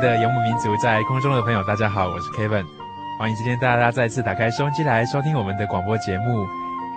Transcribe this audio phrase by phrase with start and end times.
[0.00, 2.64] 的游牧民族，在空中的朋友，大家好，我是 Kevin，
[3.18, 6.46] 欢迎今天大家再次打开收音机来收听我们的广播节目，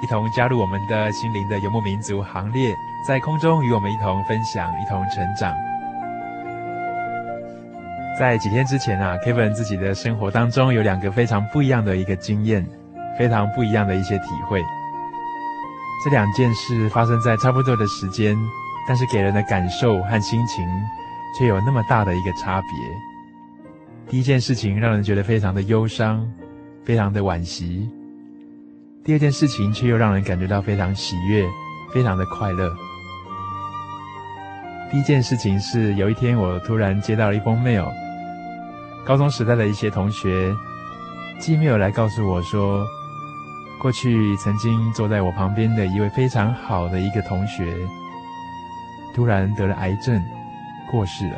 [0.04, 2.76] 一同加入我们的心灵的游牧民族行列，
[3.08, 5.54] 在空中与我们一同分享，一同成长。
[8.20, 12.66] 在几天之前啊，Kevin 自己的生活当中有两个非常不一样的一个经验，
[13.18, 14.62] 非常不一样的一些体会。
[16.04, 18.36] 这两件事发生在差不多的时间，
[18.88, 20.66] 但是给人的感受和心情。
[21.38, 22.70] 却有那么大的一个差别。
[24.08, 26.28] 第一件事情让人觉得非常的忧伤，
[26.84, 27.88] 非常的惋惜；
[29.04, 31.46] 第二件事情却又让人感觉到非常喜悦，
[31.94, 32.74] 非常的快乐。
[34.92, 37.88] 第一件事情是有一天我突然接到了一封 mail，
[39.06, 40.52] 高中时代的一些同学
[41.40, 42.84] 寄 mail 来告诉我说，
[43.80, 47.78] 过去曾经坐在我旁边的一位非常好的一个同学，
[49.14, 50.20] 突然得了癌症。
[50.92, 51.38] 过世了。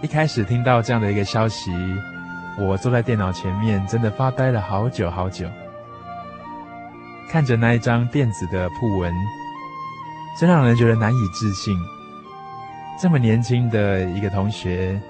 [0.00, 1.72] 一开始听到这样的一个消息，
[2.58, 5.48] 我坐在电脑前面，真的发呆了好久好久，
[7.28, 9.12] 看着那一张电子的讣文，
[10.38, 11.76] 真让人觉得难以置信。
[13.00, 15.00] 这么年轻的一个同学，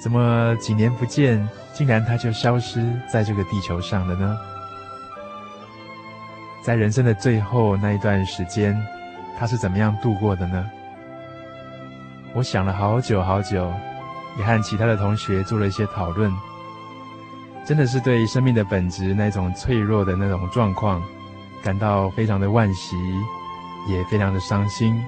[0.00, 4.36] 怎么几年不见，竟然他就消失在这个地球上了呢？
[6.64, 8.76] 在人生的最后那一段时间。
[9.38, 10.70] 他是怎么样度过的呢？
[12.34, 13.72] 我想了好久好久，
[14.38, 16.32] 也和其他的同学做了一些讨论，
[17.64, 21.02] 真的是对生命的本质那种脆弱的那种状况，
[21.62, 22.96] 感到非常的惋惜，
[23.88, 25.02] 也非常的伤心。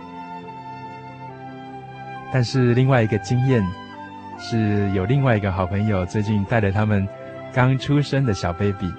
[2.32, 3.66] 但是另外一个经验，
[4.38, 7.06] 是有另外一个好朋友最近带着他们
[7.52, 8.92] 刚出生的小 baby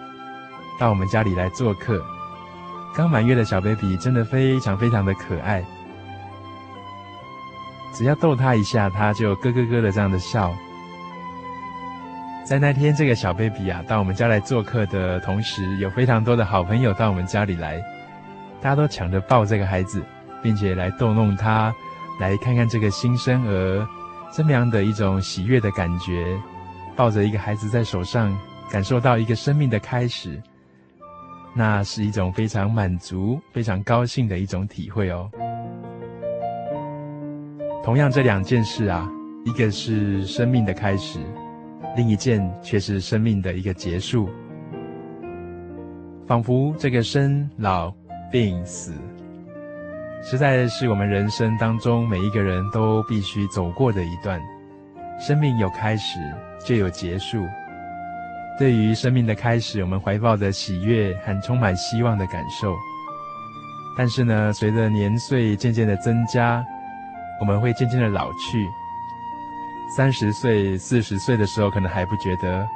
[0.79, 2.03] 到我们家里来做客。
[2.99, 5.63] 刚满月的小 baby 真的非常非常的可爱，
[7.93, 10.53] 只要逗他一下，他就咯咯咯的这样的笑。
[12.43, 17.81] 在那天，这个小 baby 啊到我们家来做客的同时，有非常多的好朋友到我们家里来，
[18.59, 20.03] 大家都抢着抱这个孩子，
[20.43, 21.73] 并且来逗弄他，
[22.19, 23.87] 来看看这个新生儿
[24.33, 26.37] 这么样的一种喜悦的感觉，
[26.97, 28.37] 抱着一个孩子在手上，
[28.69, 30.37] 感受到一个生命的开始。
[31.55, 35.29] 那是一种非常满足、非常高兴的一种体会哦。
[37.83, 39.09] 同样，这两件事啊，
[39.45, 41.19] 一个是生命的开始，
[41.95, 44.29] 另一件却是生命的一个结束。
[46.27, 47.91] 仿佛这个生老
[48.31, 48.93] 病死，
[50.21, 54.39] 实在是我们人生当中每一个人都必须走过的一段。
[55.19, 56.19] 生命有开始，
[56.63, 57.43] 就有结束。
[58.59, 62.75] 对于生命的开始，我们怀抱着喜悦和充满希望的感受。
[63.97, 66.61] 但是呢，随着年岁渐渐的增加，
[67.39, 68.67] 我们会渐渐的老去。
[69.95, 72.67] 三十岁、四十岁的时候可能还不觉得，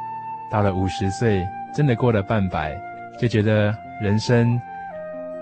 [0.50, 1.46] 到了五十岁，
[1.76, 2.74] 真的过了半百，
[3.20, 4.60] 就觉得人生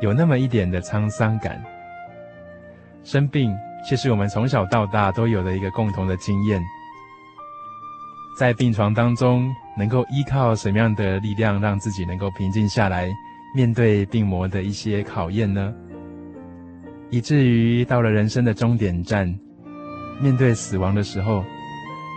[0.01, 1.61] 有那么一点的沧桑感。
[3.03, 3.55] 生病
[3.87, 6.59] 却是我们从小到大都有的一个共同的经验。
[8.39, 13.10] 在病床当中，能够依靠什么样的力量让自己能够平静下来，
[13.56, 15.74] 面对病魔的一些考验呢？
[17.10, 19.28] 以至于到了人生的终点站，
[20.22, 21.44] 面对死亡的时候，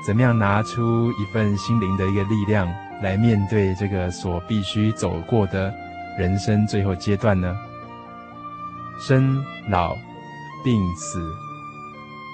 [0.07, 2.71] 怎么样拿出一份心灵的一个力量
[3.03, 5.73] 来面对这个所必须走过的
[6.19, 7.57] 人生最后阶段呢？
[9.01, 9.97] 生老
[10.63, 11.19] 病死，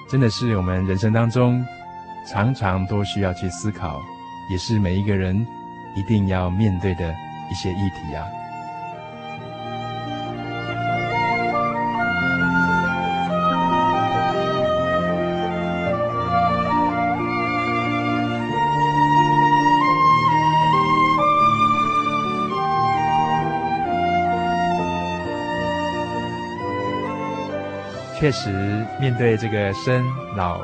[0.09, 1.65] 真的是我们人生当中
[2.29, 4.01] 常常都需要去思考，
[4.51, 5.47] 也是每一个人
[5.95, 7.15] 一定要面对的
[7.49, 8.25] 一些议题啊。
[28.19, 30.05] 确实，面对这个生
[30.35, 30.59] 老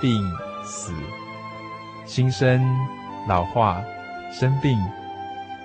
[0.00, 0.28] 病
[0.64, 0.92] 死、
[2.04, 2.66] 新生
[3.26, 3.82] 老化、
[4.32, 4.78] 生病，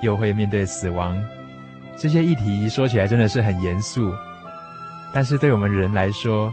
[0.01, 1.17] 又会面对死亡，
[1.97, 4.13] 这些议题说起来真的是很严肃。
[5.13, 6.51] 但是对我们人来说，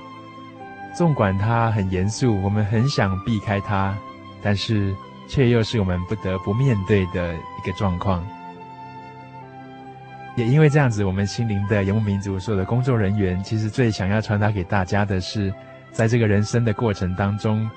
[0.97, 3.97] 纵管它很严肃，我们很想避开它，
[4.43, 4.95] 但是
[5.29, 8.25] 却又是我们不得不面对的一个状况。
[10.37, 15.53] 也因为这样子，我们心灵的游牧民族所有的工作人员，其实最想要传达给大家的是，
[15.91, 17.69] 在这个人生的过程当中，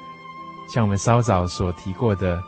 [0.71, 2.41] 像我们稍早所提过的，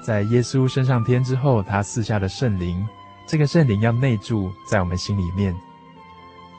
[0.00, 2.86] 在耶稣升上天之后，他赐下的圣灵，
[3.26, 5.54] 这个圣灵要内住在我们心里面。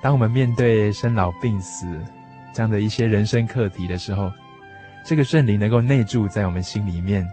[0.02, 1.86] 当我们面对生老病死
[2.54, 4.32] 这样的一些人生课题的时候，
[5.06, 7.28] 这个圣灵能够内住在我们心里面。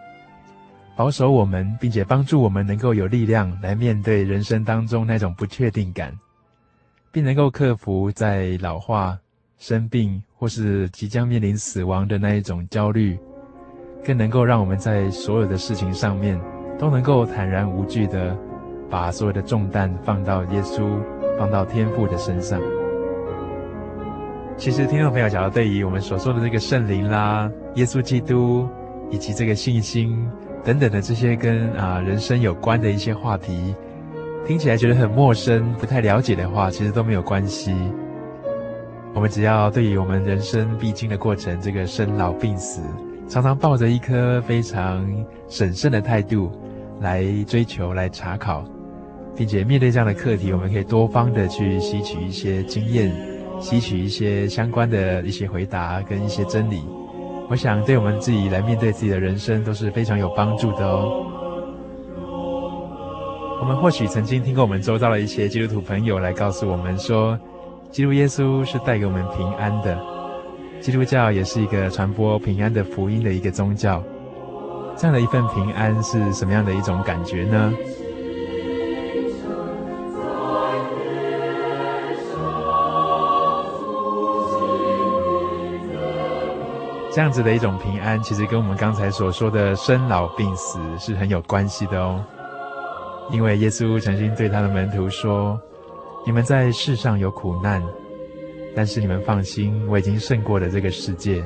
[0.97, 6.19] 保守我们，并且帮助我们能够有力量来面对人生当中那种不确定感，
[7.12, 9.19] 并能够克服在老化、
[9.58, 13.19] 生病或是即将面临死亡的那一种焦虑，
[14.06, 16.41] 更能够让我们在所有的事情上面
[16.79, 18.37] 都能够坦然无惧的
[18.88, 20.87] 把所有的重担放到耶稣、
[21.37, 22.61] 放到天父的身上。
[24.56, 28.69] 其实，听众朋友，假如对于我们所说的这个圣灵啦、耶稣基督
[29.11, 30.17] 以及这个信心，
[30.64, 33.75] 等等的这些跟啊人生有关的一些话题，
[34.47, 37.75] 听起来觉得很陌生、不太了解的话，其实都没有关系。
[39.12, 42.81] 我们只要对于我们人生必经的过程，这个生老病死，
[43.28, 45.06] 常常抱着一颗非常
[45.49, 46.50] 审慎的态度
[47.00, 48.64] 来追求、来查考，
[49.34, 53.12] 并且面对这样的课题，我们可以多方的去吸取一些经验，
[53.61, 56.84] 吸取一些相关的一些回答跟一些真理。
[57.49, 61.25] 我想，对我们自己来面对自己的人生都是非常有帮助的哦。
[63.61, 67.38] 我们或许曾经听过我们周遭的一些基督徒朋友来告诉我们说，
[67.90, 69.99] 基督耶稣是带给我们平安的，
[70.81, 74.02] 基督教也是一个传播平安的福音的一个宗教。
[74.96, 77.73] 这样的一份平安是什么样的一种感觉呢？
[87.12, 92.22] 这样子的一种平安，其实跟我们刚才所说的生老病死是很有关系的哦。
[93.32, 95.58] 因为耶稣曾经对他的门徒说
[96.25, 97.82] ：“你们在世上有苦难，
[98.76, 101.43] 但是你们放心，我已经胜过了这个世界。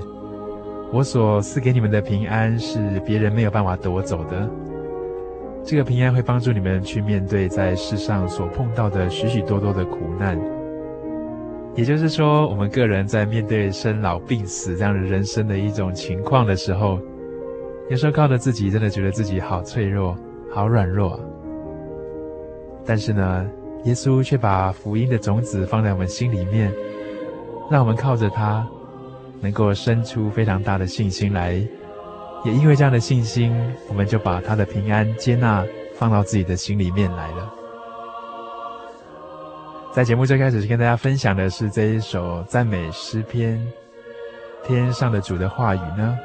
[0.93, 4.51] 我所赐给你们的平安是别人没有办法夺走的。
[5.63, 10.37] 这个平安会帮助你们去面对在世上所碰到的许许多多的苦难。”
[11.77, 16.99] 也就是说，我们个人在面对生老病死这样的人生的一种情况的时候，
[17.89, 20.17] 有时候靠着自己，真的觉得自己好脆弱、
[20.51, 21.19] 好软弱。
[22.85, 23.49] 但是呢，
[23.85, 26.73] 耶稣却把福音的种子放在我们心里面，
[27.71, 28.67] 让我们靠着它，
[29.41, 31.53] 能够生出非常大的信心来。
[32.45, 33.55] 也因为这样的信心，
[33.89, 37.55] 我们就把他的平安接纳放到自己的心里面来了。
[39.93, 43.65] 在节目最开始是，跟大家分享的是这一首赞美诗篇。
[44.65, 46.19] 天上的主的话语呢，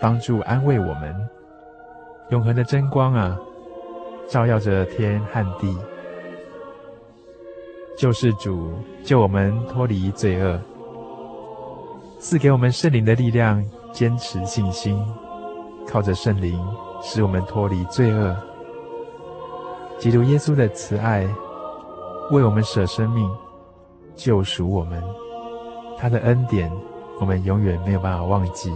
[0.00, 1.14] 帮助安慰我们。
[2.30, 3.36] 永恒的真光啊，
[4.28, 5.76] 照耀着天和地。
[7.96, 8.72] 救世主
[9.02, 10.60] 救我们脱离罪恶，
[12.24, 13.62] 赐给我们圣灵的力量，
[13.92, 14.98] 坚持信心，
[15.86, 16.58] 靠着圣灵
[17.02, 18.34] 使我们脱离罪恶。
[19.98, 21.28] 基督耶稣的慈爱。
[22.30, 23.30] 为我们舍生命，
[24.16, 25.04] 救赎我们，
[25.98, 26.72] 他的恩典，
[27.20, 28.74] 我们永远没有办法忘记。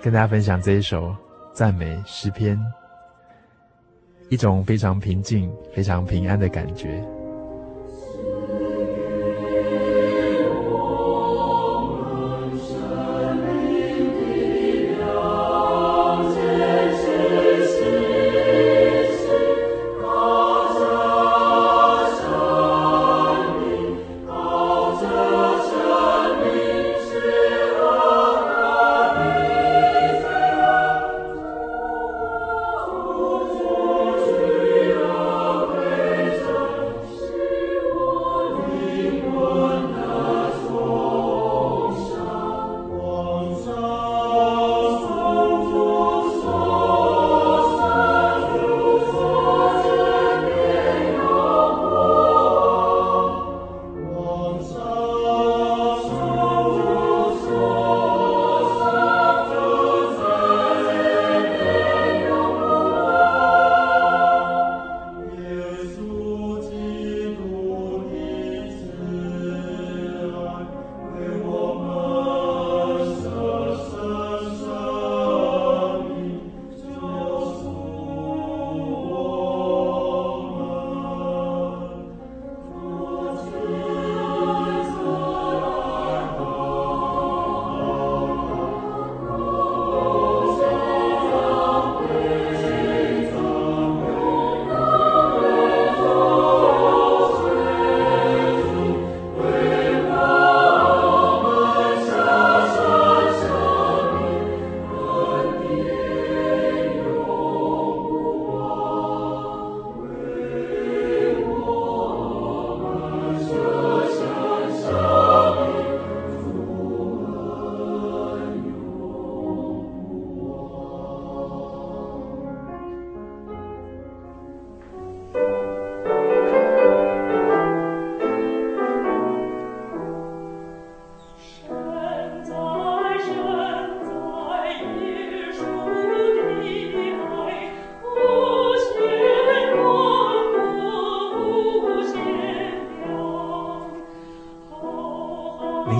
[0.00, 1.14] 跟大家分享这一首
[1.52, 2.58] 赞美诗篇，
[4.30, 7.06] 一种非常平静、非常平安的感觉。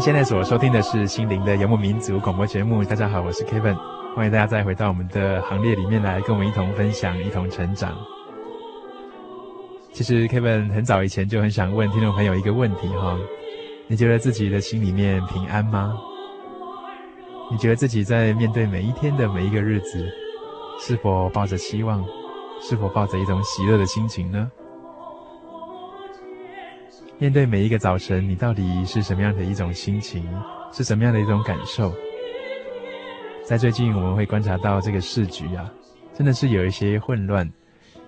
[0.09, 2.83] 现在所收听的是心灵的游牧民族广播节目。
[2.83, 3.77] 大家好，我是 Kevin，
[4.17, 7.95] 欢迎大家再回到我们的行列里面来，跟我们一同分享，一同成长。
[9.93, 13.19] 其实 Kevin 很早以前就很想问听众朋友一个问题哈，
[13.87, 15.95] 你觉得自己的心里面平安吗？
[17.51, 20.09] 你觉得自己在面对每一天的每一个日子，
[20.81, 22.03] 是否抱着希望？
[22.63, 24.51] 是否抱着一种喜乐的心情呢？
[27.21, 30.25] 面对每一个早晨，你到底是什么样的一种心情？
[30.73, 31.93] 是什么样的一种感受？
[33.45, 35.69] 在最近，我们会观察到这个市局啊，
[36.15, 37.51] 真的是有一些混乱，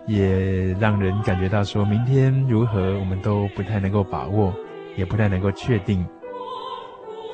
[0.06, 4.54] 也让人感觉到说明天如何，我们都不太能够把握，
[4.96, 6.06] 也不太能够确定。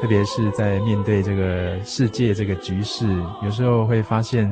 [0.00, 3.06] 特别是在面对这个世界这个局势，
[3.42, 4.50] 有时候会发现，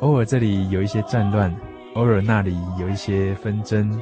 [0.00, 1.54] 偶尔这里有一些战乱，
[1.94, 3.96] 偶尔那里有一些纷争。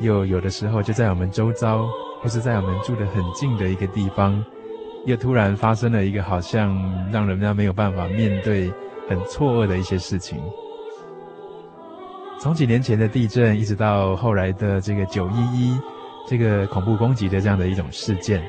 [0.00, 1.86] 又有的时候，就在我们周遭，
[2.20, 4.44] 或是在我们住的很近的一个地方，
[5.06, 6.76] 又突然发生了一个好像
[7.12, 8.72] 让人家没有办法面对、
[9.08, 10.38] 很错愕的一些事情。
[12.40, 15.78] 从几年前的地震，一直到后来的这个九一一
[16.28, 18.42] 这个恐怖攻击的这样的一种事件，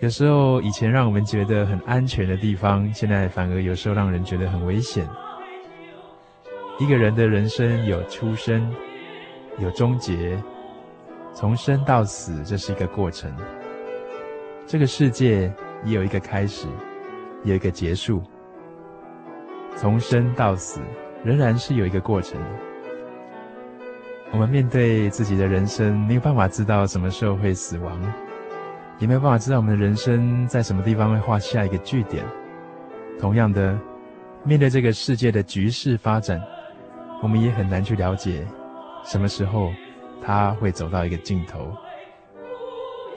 [0.00, 5.08] 有时候以前让我们觉得很安全的地方，现在反而有时候让人觉得很危险。
[6.78, 8.70] 一个人的人生有出生。
[9.58, 10.36] 有终结，
[11.34, 13.34] 从生到死，这是一个过程。
[14.66, 15.52] 这个世界
[15.84, 16.66] 也有一个开始，
[17.44, 18.22] 也有一个结束。
[19.76, 20.80] 从生到死，
[21.24, 22.40] 仍然是有一个过程。
[24.30, 28.00] 我们面对自己的人生，没有办法知道什么时候会死亡，
[28.98, 32.24] 也没有办法知道我们的人生在什么地方会画下一个句点。
[33.20, 33.78] 同样的，
[34.44, 36.40] 面对这个世界的局势发展，
[37.22, 38.46] 我们也很难去了解。
[39.04, 39.70] 什么时候，
[40.22, 41.70] 他会走到一个尽头？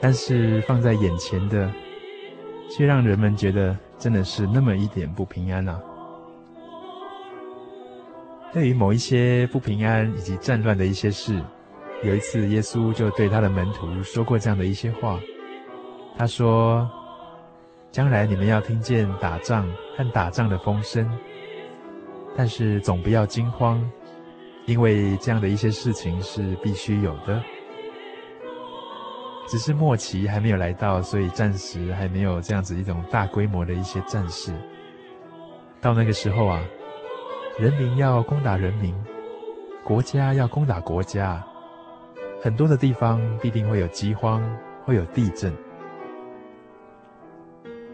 [0.00, 1.70] 但是放在眼前的，
[2.70, 5.80] 却让人们觉得真的是那么一点不平安啊！
[8.52, 11.42] 对于某一些不平安以及战乱的一些事，
[12.02, 15.18] 有一次耶稣就对他的门徒说过这样的一些话。
[16.18, 16.88] 他说
[17.92, 19.66] ：“将来你们要听见打仗
[19.96, 21.10] 和打仗的风声，
[22.36, 23.82] 但是总不要惊慌。”
[24.66, 27.40] 因为这样的一些事情是必须有的，
[29.46, 34.52] 只是末期还没有来到，所以暂时还没有这样子一种大规模的一些战事。
[35.80, 36.60] 到那个时候啊，
[37.60, 38.92] 人民要攻打人民，
[39.84, 41.46] 国家要攻打国家，
[42.42, 44.42] 很多的地方必定会有饥荒，
[44.84, 45.56] 会有地震，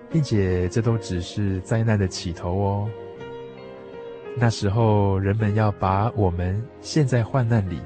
[0.09, 2.91] 并且这都只是灾难的起头哦。
[4.35, 7.79] 那时候，人们要把我们陷在患难里，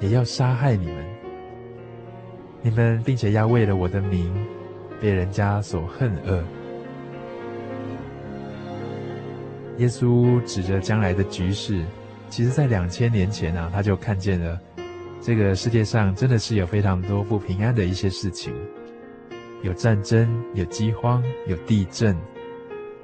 [0.00, 1.04] 也要杀害你们。
[2.62, 4.34] 你们并且要为了我的名，
[5.00, 6.42] 被人家所恨恶。
[9.78, 11.84] 耶稣指着将来的局势，
[12.28, 14.58] 其实在两千年前啊，他就看见了
[15.20, 18.52] 这个世界上真的是有非常多不平安的一些事情，
[19.62, 22.16] 有战争，有饥荒，有地震。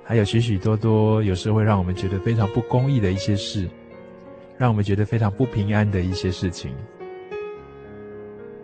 [0.07, 3.69] 还有许许多多，有时候会让我们觉得非常不公义的一些事，
[4.57, 6.73] 让我们觉得非常不平安的一些事情。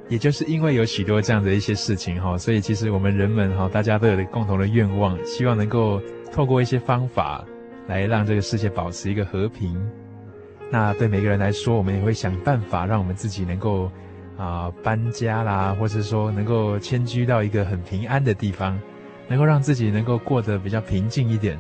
[0.08, 7.44] 也就是因为有许多这样的一些事情哈，所以其实我们人们哈，大家都有共同的愿望，希望能够透过一些方法
[7.88, 9.76] 来让这个世界保持一个和平。
[10.70, 13.90] 那对每个人来说，我们也会想办法让我们自己能够
[14.38, 18.78] 啊、搬家啦，或者说能够迁居到一个很平安的地方。
[19.29, 21.59] 能够让自己能够过得比较平静一点，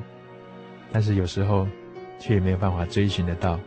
[0.90, 1.66] 但是有时候
[2.18, 3.58] 却也没有办法追寻得到。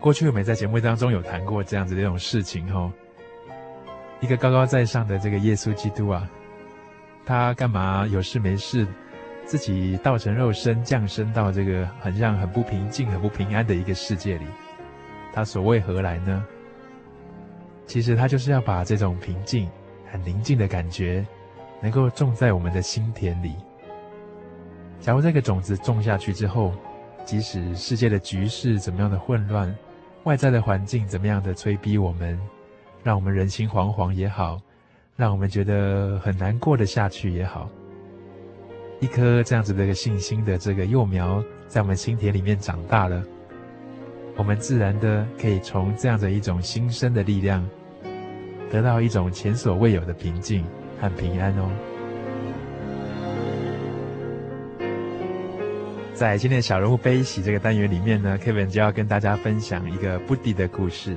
[0.00, 2.92] 过去我们在节目当中有谈过这样子的一种事情吼，
[4.20, 6.28] 一个高高在上的这个耶稣基督啊，
[7.24, 8.86] 他干嘛有事没事，
[9.44, 14.44] 自己道成肉身降生到这个很像很不平静、很不平安的一个世界里？
[15.32, 16.44] 他所为何来呢？
[17.86, 19.68] 其实他就是要把这种平静、
[20.10, 21.26] 很宁静的感觉。
[21.80, 23.54] 能够种在我们的心田里。
[25.00, 26.72] 假如这个种子种下去之后，
[27.24, 29.74] 即使世界的局势怎么样的混乱，
[30.24, 32.40] 外在的环境怎么样的催逼我们，
[33.02, 34.58] 让我们人心惶惶也好，
[35.16, 37.68] 让我们觉得很难过的下去也好，
[39.00, 43.22] 一颗这样子的一个信心的这个幼苗，在我们心田里面长大了，
[44.36, 47.68] 我们自然的可以从这样的一种新生的力量，
[48.70, 50.64] 得到一种前所未有的平静。
[51.04, 51.70] 很平安哦。
[56.12, 61.16] 在今天的小人物悲喜这个单元里面呢，Kevin 就要跟大家分享一个 Buddhi 的故事。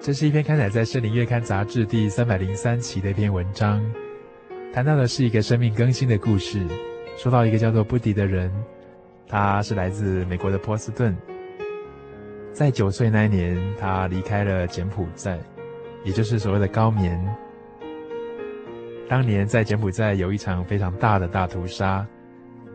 [0.00, 3.80] 这是一篇刊载在《圣灵月刊》杂志第三百零三期的一篇文章，
[4.72, 6.66] 谈到的是一个生命更新的故事。
[7.16, 8.50] 说到一个叫做布迪的人，
[9.28, 11.16] 他是来自美国的波士顿。
[12.52, 15.38] 在九岁那一年，他离开了柬埔寨，
[16.04, 17.24] 也就是所谓的高棉。
[19.12, 22.06] 当年在柬埔寨有一场非常大的大屠杀，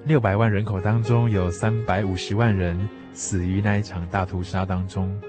[0.06, 5.20] 六百万人口当中有三百五十万人死于那一场大屠杀当中。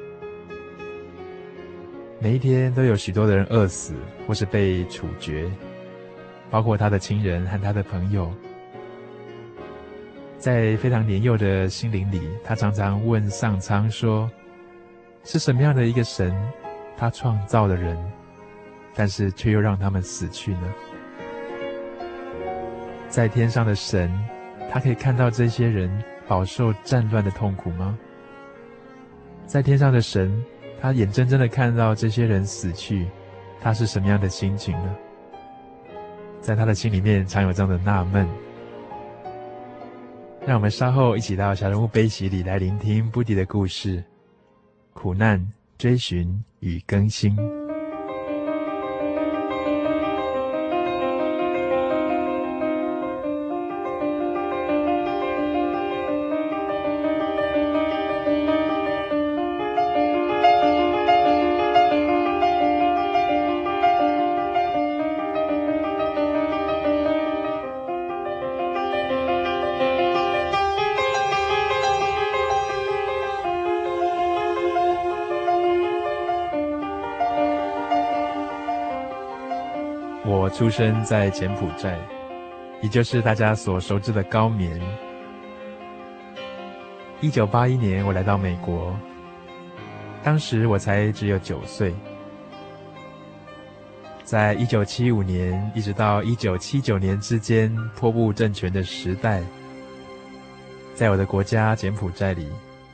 [2.21, 3.95] 每一天都有许多的人饿死
[4.27, 5.51] 或是被处决，
[6.51, 8.31] 包括他的亲人和他的朋友。
[10.37, 14.31] 在非常年幼的心灵里，他常常问上苍说
[15.25, 16.37] ：“是什么样的一个神，
[16.99, 17.97] 他创造了人，
[18.95, 20.69] 但是却又让他们死去呢？
[23.09, 24.13] 在天上的神，
[24.71, 25.91] 他可以看到这些人
[26.27, 27.99] 饱受战乱的痛苦吗？
[29.47, 30.45] 在天上的神，
[30.81, 33.09] 他眼睁睁的看到这些人死去，
[33.61, 34.95] 他是什么样的心情呢？
[36.41, 38.29] 在他的心里面，常有这样的纳闷。”
[40.47, 44.03] 让我们稍后一起到小人物悲喜里来聆听布迪的故事：
[44.93, 45.45] 苦难、
[45.77, 47.37] 追寻与更新。
[80.29, 81.99] 我出生在柬埔寨，
[82.83, 84.79] 也就是大家所熟知的高棉。
[87.23, 88.95] 一九八一年，我来到美国，
[90.23, 91.95] 当时我才只有九岁。
[94.23, 99.43] 在一九七五年一直到一九七九年之间，托布政权的时代，
[100.95, 102.47] 在我的国家柬埔寨里，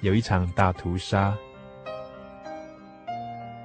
[0.02, 1.34] 有一场大屠杀，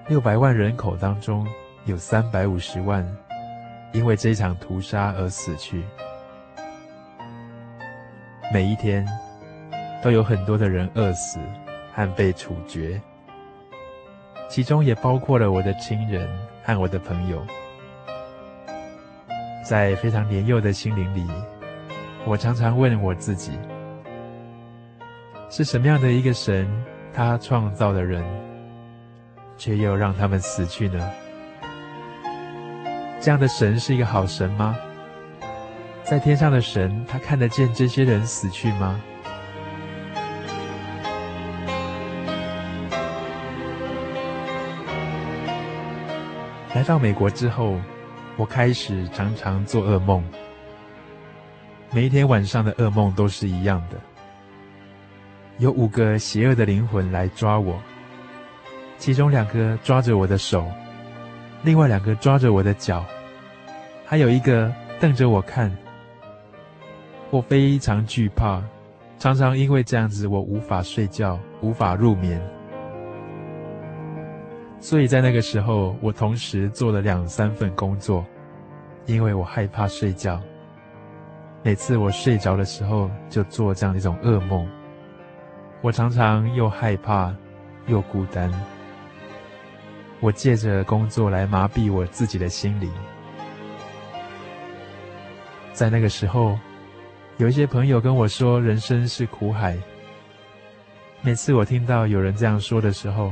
[0.07, 1.45] 六百万人口当中
[1.85, 3.07] 有三百五十万。
[3.91, 5.83] 因为这一场屠杀而死去，
[8.53, 9.05] 每一天
[10.03, 11.39] 都有很多的人饿死
[11.93, 13.01] 和被处决，
[14.47, 16.29] 其中也包括了我的亲人
[16.63, 17.45] 和我的朋友。
[19.63, 21.27] 在非常年幼的心灵里，
[22.25, 23.57] 我常常问我自己：
[25.49, 26.67] 是什么样的一个神，
[27.11, 28.23] 他创造了人，
[29.57, 31.11] 却又让他们死去呢？
[33.21, 34.77] 这样的神是一个好神吗？
[36.03, 38.99] 在天上的神，他看得见这些人死去吗？
[46.73, 47.77] 来到美国之后，
[48.37, 50.23] 我开始常常做噩梦。
[51.91, 53.97] 每一天晚上的噩梦都是一样的，
[55.57, 57.77] 有五个邪恶的灵魂来抓我，
[58.97, 60.65] 其中两个抓着我的手。
[61.63, 63.05] 另外两个抓着我的脚，
[64.05, 65.75] 还有一个瞪着我看。
[67.31, 68.61] 我非常惧怕，
[69.19, 72.41] 常常因为这样子，我无法睡觉，无法入眠。
[74.79, 78.25] 所以在那个时候，我同时做了两三份工作，
[79.05, 80.41] 因为我害怕睡觉。
[81.61, 84.65] 每次我睡着的时候，就做这样一种噩梦。
[85.81, 87.35] 我常常又害怕，
[87.85, 88.49] 又孤单。
[90.19, 92.91] 我借着工作来麻痹我自己的心灵。
[95.71, 96.59] 在那个时候，
[97.37, 99.77] 有一些朋友跟我说：“人生是苦海。”
[101.21, 103.31] 每次我听到有人这样说的时候，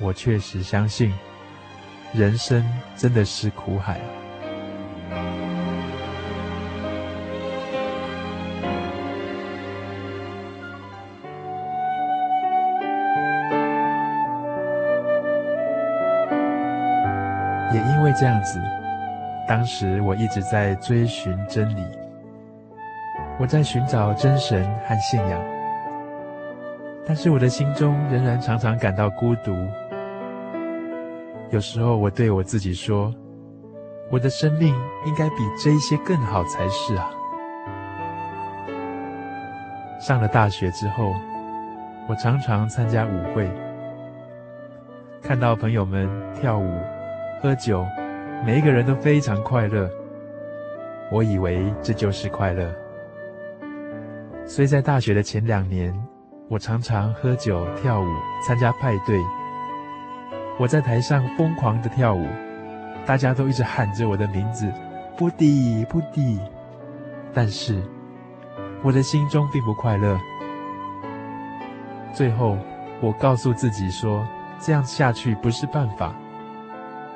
[0.00, 1.12] 我确实相信，
[2.12, 2.64] 人生
[2.96, 4.00] 真的是苦海。
[18.12, 18.60] 这样子，
[19.46, 21.84] 当时我一直在追寻真理，
[23.38, 25.40] 我在寻找真神和信仰，
[27.06, 29.54] 但是我的心中仍然常常感到孤独。
[31.50, 33.12] 有时候我对我自己说
[34.08, 37.10] ：“我的生命应该比这些更好才是啊。”
[40.00, 41.12] 上了大学之后，
[42.08, 43.50] 我常常参加舞会，
[45.20, 46.80] 看到朋友们跳舞、
[47.42, 47.84] 喝酒。
[48.42, 49.88] 每一个人都非常快乐，
[51.12, 52.74] 我以为这就是快乐。
[54.46, 55.94] 所以在大学的前两年，
[56.48, 58.06] 我常常喝酒、跳舞、
[58.46, 59.20] 参加派对。
[60.58, 62.26] 我在台上疯狂的跳舞，
[63.04, 64.72] 大家都一直喊着我的名字，
[65.18, 66.40] 布迪，布迪。
[67.34, 67.80] 但是
[68.82, 70.18] 我的心中并不快乐。
[72.12, 72.56] 最后，
[73.00, 74.26] 我告诉自己说，
[74.58, 76.14] 这样下去不是办法。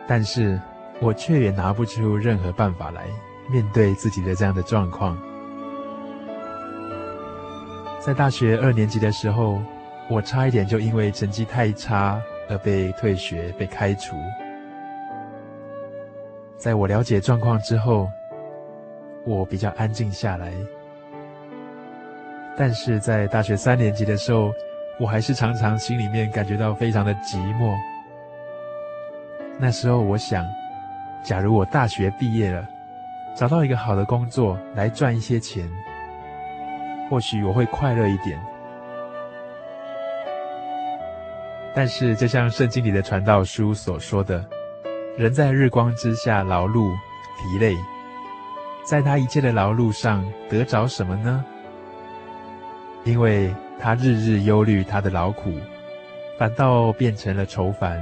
[0.06, 0.60] 但是
[1.00, 3.06] 我却也拿不出任何办法来
[3.50, 5.18] 面对自己的这样的状况。
[8.00, 9.60] 在大学二年级的时候，
[10.08, 12.20] 我差一点就因为成绩太差。
[12.46, 14.14] 而被退学、被开除。
[16.58, 18.06] 在我了解状况之后，
[19.24, 20.52] 我比较安静下来。
[22.54, 24.52] 但是在大学三年级的时候，
[25.00, 27.74] 我还是常常心里面感觉到非常的寂寞。
[29.58, 30.44] 那时候我想，
[31.24, 32.68] 假如我大学毕业了，
[33.34, 35.66] 找到一个好的工作来赚一些钱，
[37.08, 38.38] 或许我会快乐一点。
[41.74, 44.44] 但是，就像圣经里的传道书所说的，
[45.16, 46.92] 人在日光之下劳碌
[47.38, 47.74] 疲累，
[48.84, 51.42] 在他一切的劳碌上得着什么呢？
[53.04, 55.50] 因为他日日忧虑他的劳苦，
[56.38, 57.98] 反倒变成了愁烦，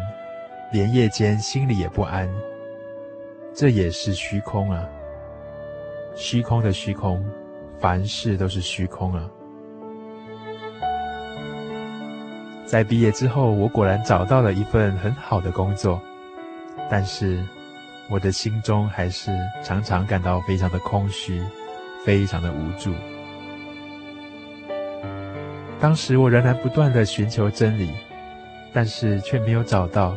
[0.72, 2.28] 连夜间心里也不安。
[3.54, 4.88] 这也是虚空啊！
[6.14, 7.22] 虚空的虚空，
[7.78, 9.28] 凡事都是虚空啊！
[12.64, 16.00] 在毕业之后，我果然找到了一份很好的工作，
[16.90, 17.46] 但是
[18.10, 19.30] 我的心中还是
[19.62, 21.42] 常常感到非常的空虚，
[22.04, 22.90] 非常的无助。
[25.78, 27.90] 当时我仍然不断的寻求真理，
[28.72, 30.16] 但是却没有找到。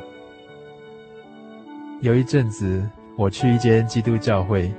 [2.01, 4.69] 有一阵子，我去一间基督教会，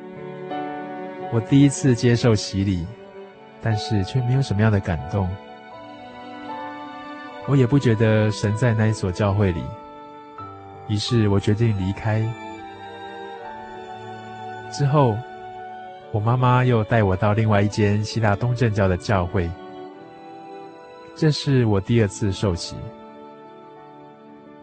[1.33, 2.87] 我第一次接受洗礼，
[3.63, 5.27] 但是却没有什么样的感动。
[7.49, 9.63] 我也不觉得神在那一所教会里，
[10.89, 12.23] 于是我决定离开。
[14.71, 15.17] 之后，
[16.13, 19.51] 我妈妈又带我到另外一间希腊东正教的教会，
[21.15, 22.77] 这是我第二次受洗。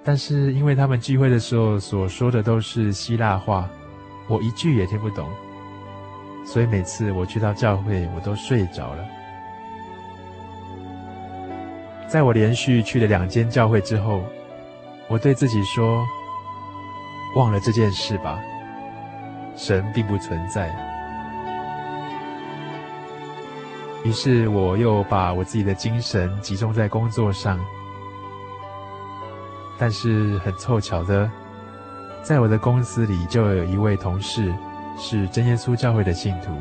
[0.05, 3.69] 但是因为他们聚会的时候所说的都是希腊话，
[4.27, 5.29] 我一句也听不懂，
[6.45, 9.05] 所以每次我去到教会，我都睡着了。
[12.05, 14.21] 在我连续去了两间教会之后，
[15.07, 16.05] 我对自己说
[17.35, 18.41] ：“忘了这件事吧，
[19.55, 20.69] 神并不存在。”
[24.03, 27.57] 于是我又把我自己的精神集中在工作上。
[29.77, 31.29] 但是很凑巧的，
[32.21, 34.53] 在我的公司里就有一位同事
[34.97, 36.51] 是真耶稣教会的信徒。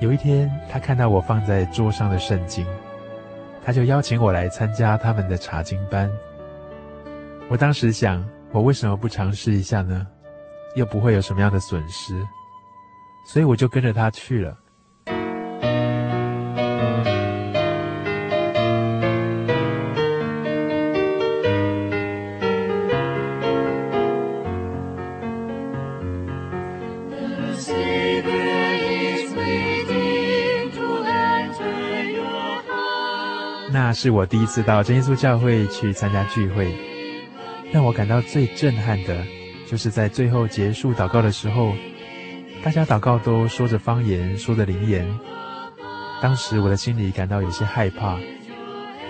[0.00, 2.66] 有一天，他看到我放在桌上的圣经。
[3.64, 6.10] 他就邀请我来参加他们的查经班。
[7.50, 10.06] 我当时想，我为什么不尝试一下呢？
[10.74, 12.14] 又不会有什么样的损失，
[13.26, 14.56] 所以我就跟着他去了。
[34.00, 36.72] 是我第一次到真耶稣教会去参加聚会，
[37.72, 39.24] 让我感到最震撼的，
[39.66, 41.74] 就是在最后结束祷告的时候，
[42.62, 45.04] 大家祷告都说着方言，说着灵言。
[46.22, 48.16] 当时我的心里感到有些害怕，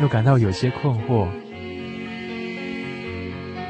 [0.01, 1.29] 又感到有些困惑。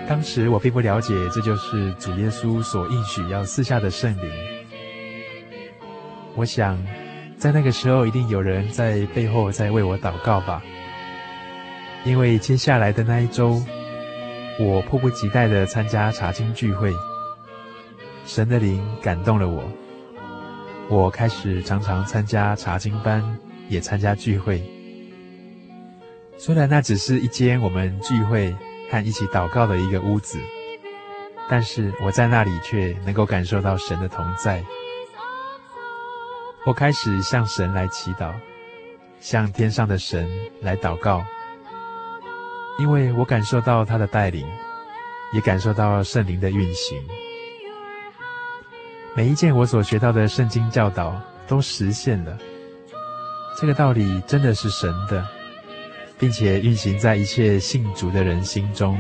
[0.09, 4.33] 当时我并不了解，这就是主耶稣所应许要赐下的圣灵。
[6.37, 6.79] 我想，
[7.37, 10.63] 在那个时候，一定有人在背后在为我祷告吧。
[12.05, 13.63] 因为接下来的那一周，
[14.59, 16.93] 我迫不及待地参加查经聚会，
[18.25, 19.63] 神的灵感动了我，
[20.89, 23.23] 我开始常常参加查经班，
[23.69, 24.63] 也参加聚会。
[26.39, 28.57] 虽然那只是一间我们聚会
[28.91, 30.39] 和一起祷告的一个屋子，
[31.51, 34.65] 但是我在那里却能够感受到神的同在。
[36.65, 38.33] 我开始向神来祈祷，
[39.21, 40.29] 向天上的神
[40.63, 41.23] 来祷告。
[42.79, 44.47] 因为我感受到他的带领，
[45.33, 46.97] 也感受到圣灵的运行。
[49.17, 52.39] 每一件我所学到的圣经教导都实现了。
[53.61, 55.27] 这个道理真的是神的，
[56.19, 58.97] 并且运行在一切信主的人心中。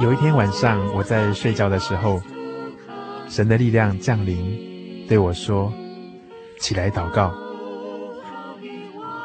[0.00, 2.22] 有一天晚上，我在睡觉的时候，
[3.28, 5.72] 神的力量降临，对我说
[6.60, 7.34] ：“起来祷告。”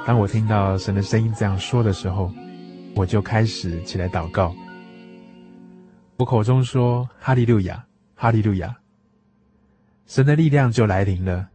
[0.03, 2.31] 当我听到神的声音这样说的时候，
[2.95, 4.55] 我就开始起来祷告。
[6.17, 8.75] 我口中说：“哈利路亚，哈利路亚。”
[10.07, 11.49] 神的力量就来临了。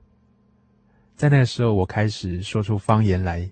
[1.16, 3.50] 在那个时候，我开始说出方言来，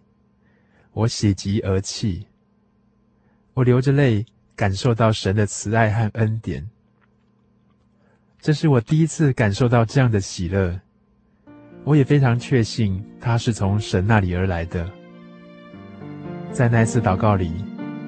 [0.93, 2.25] 我喜极而泣，
[3.55, 4.25] 我流着泪，
[4.57, 6.67] 感受到神的慈爱和恩典。
[8.41, 10.81] 这是我第一次感受到这样的喜乐。
[11.85, 14.91] 我也非常确信，它是从神那里而来的。
[16.51, 17.53] 在那一次祷告里，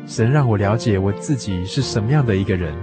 [0.06, 2.74] 神让我了解我自己是什么样的一个人，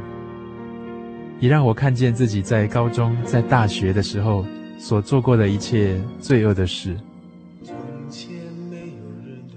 [1.39, 4.45] 也让我看见自己在高中、在大学的时候
[4.77, 6.95] 所做过的一切罪恶的事。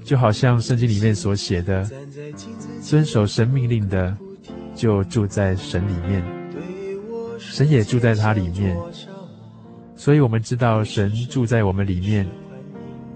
[0.03, 1.89] 就好像圣经里面所写的，
[2.89, 4.17] 遵守神命令的，
[4.75, 6.25] 就住在神里面，
[7.39, 8.75] 神也住在他里面。
[9.95, 12.27] 所以，我们知道神住在我们里面，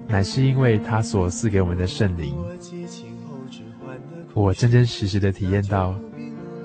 [0.06, 2.34] 乃是因为他所赐给我们的圣灵。
[4.34, 5.98] 我真真实实的体验到，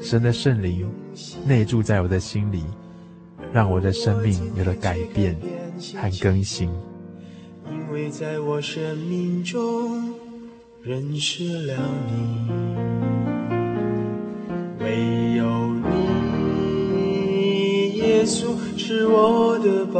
[0.01, 0.85] 神的圣灵
[1.45, 2.65] 内住在我的心里，
[3.53, 5.33] 让我的生命有了改变
[5.95, 6.69] 和更新。
[7.71, 10.13] 因为在我生命中
[10.83, 12.96] 认识了你，
[14.87, 15.43] 唯有
[16.93, 18.55] 你，耶稣。
[18.77, 19.99] 是我的宝，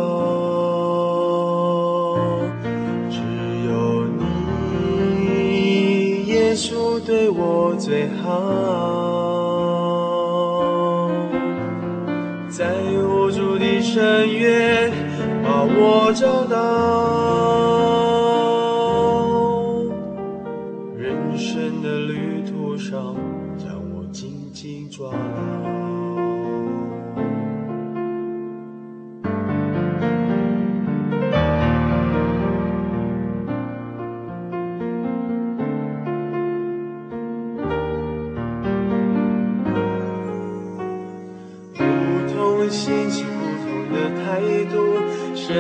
[3.10, 3.20] 只
[3.68, 4.08] 有
[5.20, 8.30] 你，耶稣对我最好，
[12.50, 12.74] 在
[13.04, 14.90] 无助的深渊
[15.44, 17.67] 把我找到。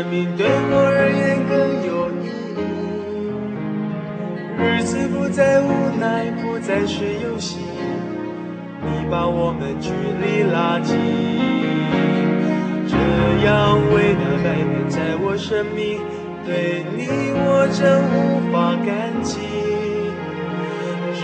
[0.10, 2.60] 命对我而言更有意义，
[4.58, 7.60] 日子不再无奈，不再是游戏，
[8.82, 10.98] 你把我们距离拉近，
[12.88, 12.96] 这
[13.46, 16.00] 样伟大改变在我生命，
[16.46, 18.16] 对你我真无
[18.52, 19.40] 法感激，
[21.16, 21.22] 只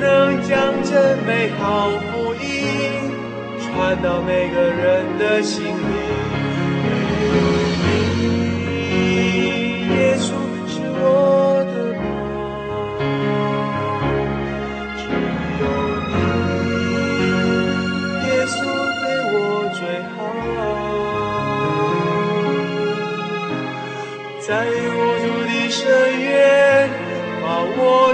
[0.00, 2.42] 能将这美好福音
[3.60, 6.03] 传到每个人的心里。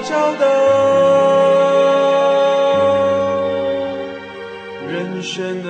[0.02, 0.46] 找到。
[4.88, 5.69] 人生的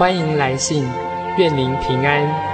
[0.00, 0.82] 欢迎来信，
[1.36, 2.49] 愿您平安。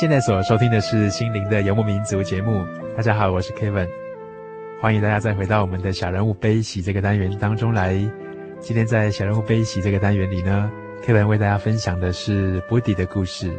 [0.00, 2.66] 现在所收听的是《心灵的游牧民族》节目。
[2.96, 3.86] 大家好，我是 Kevin，
[4.80, 7.92] 欢迎大家再回到我们的小人物悲喜这个单元当中来。
[8.60, 10.72] 今天在小人物悲喜这个单元里呢
[11.04, 13.52] ，Kevin 为大家分享的是布迪的故事：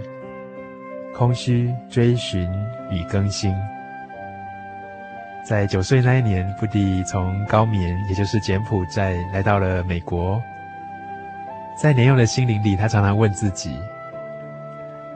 [1.14, 2.50] 空虚、追寻
[2.90, 3.54] 与更新。
[5.48, 10.42] 在九岁那一年，布迪从高棉，也就是柬埔寨，来到了美国。
[11.80, 13.80] 在年幼的心灵里，他常常问自己：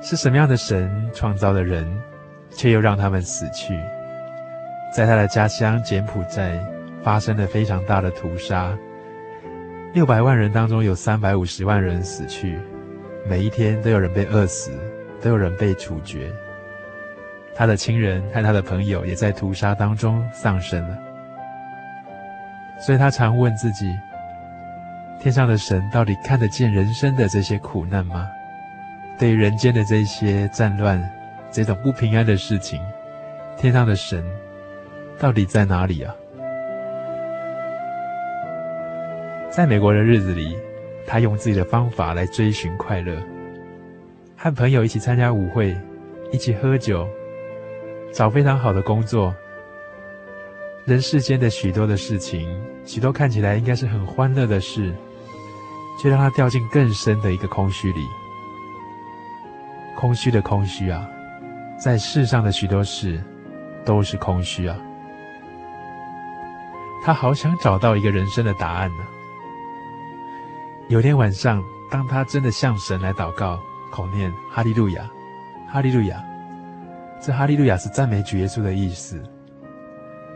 [0.08, 1.84] 是什么样的神创造了人，
[2.52, 3.76] 却又让他们死去？
[4.96, 6.64] 在他的家乡柬埔寨，
[7.02, 8.78] 发生了非常大的屠杀，
[9.96, 12.60] 六百万人当中有三百五十万人死去，
[13.28, 14.70] 每一天都有人被饿死，
[15.24, 16.32] 都有人被处决。
[17.56, 20.96] 他的亲人和他的朋友也在屠杀当中丧生了，
[22.80, 23.92] 所以他常问自己：
[25.20, 28.30] 天上的神到底看得见人生的这些苦难吗？
[29.18, 31.02] 对于人间的这些战乱、
[31.52, 32.82] 这种不平安的事情，
[33.58, 34.24] 天上的神
[35.18, 36.14] 到底在哪里啊？
[39.50, 40.58] 在美国的日子里，
[41.08, 43.16] 他用自己的方法来追寻快乐，
[44.36, 45.74] 和朋友一起参加舞会，
[46.32, 47.08] 一起喝酒。
[48.12, 49.34] 找非常好的工作，
[50.86, 52.50] 人世间的许多的事情，
[52.86, 54.94] 许多看起来应该是很欢乐的事，
[56.02, 58.02] 却让他掉进更深的一个空虚里。
[59.96, 61.10] 空虚的空虚啊，
[61.78, 63.24] 在世上的许多事
[63.86, 64.78] 都是空虚啊。
[67.04, 69.04] 他好想找到一个人生的答案呢。
[70.90, 73.60] 有天晚上，当他真的向神来祷告，
[73.92, 75.10] 口念哈利路亚，
[75.68, 76.24] 哈利路亚。
[77.22, 79.24] 这哈利路亚是赞美主耶稣的意思。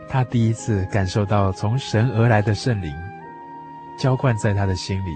[0.08, 2.92] 他第一次感受到从神而来的圣灵
[3.96, 5.10] 浇灌在他的心里，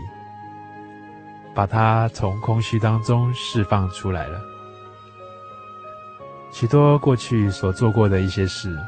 [1.55, 4.40] 把他从空虚当中释放出来了。
[6.50, 8.78] 许多过去所做过的一些事，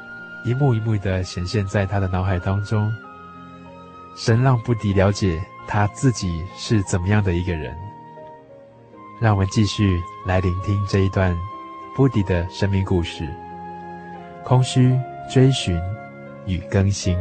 [0.45, 2.93] 一幕一幕的显现在他的脑海当中。
[4.17, 7.75] 神让布迪了解他自己是怎么样的一个人。
[9.21, 11.37] 让我们继续来聆听这一段。
[11.95, 13.27] 布迪的生命故事：
[14.45, 14.95] 空虚、
[15.33, 15.81] 追寻
[16.45, 17.19] 与更新。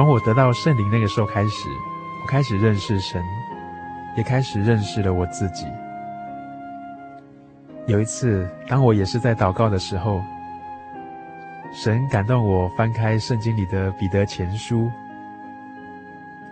[0.00, 1.68] 从我得到圣灵那个时候开始，
[2.22, 3.22] 我开始认识神，
[4.16, 5.66] 也开始认识了我自己。
[7.86, 10.22] 有一次，当我也是在祷告的时候，
[11.74, 14.90] 神感动我翻开圣经里的彼得前书。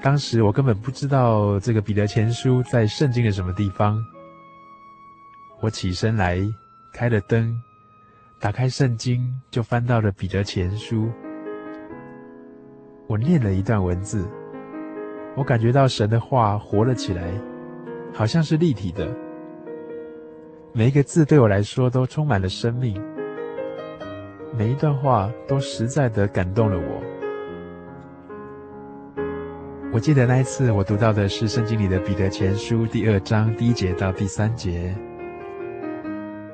[0.02, 3.98] 当时我根本不知道这个彼得前书在圣经的什么地方。
[5.60, 6.38] 我起身来，
[6.92, 7.58] 开了灯，
[8.38, 11.10] 打开圣经，就翻到了彼得前书。
[13.08, 14.28] 我念了一段文字，
[15.34, 17.32] 我感觉到神的话活了起来，
[18.12, 19.08] 好像是立体的。
[20.74, 23.02] 每一个字对我来说都充满了生命，
[24.54, 27.02] 每一段话都实在的感动了我。
[29.90, 34.94] 我记得那一次我读到的是圣经里的彼得前书第二章第一节到第三节。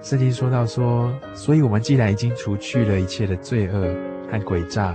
[0.01, 3.93] 圣经说到说，所以我们既然已经除去了一切的罪恶
[4.31, 4.95] 和诡诈。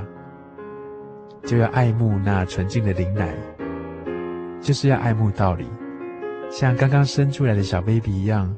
[1.43, 3.33] 就要爱慕那纯净的灵奶，
[4.61, 5.65] 就是要爱慕道理，
[6.51, 8.55] 像刚刚生出来的小 baby 一样，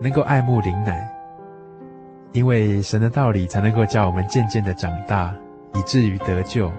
[0.00, 1.08] 能够爱慕灵奶，
[2.32, 5.34] 因为神的道理才能够叫我们渐渐的长大，
[5.74, 6.70] 以至于得救。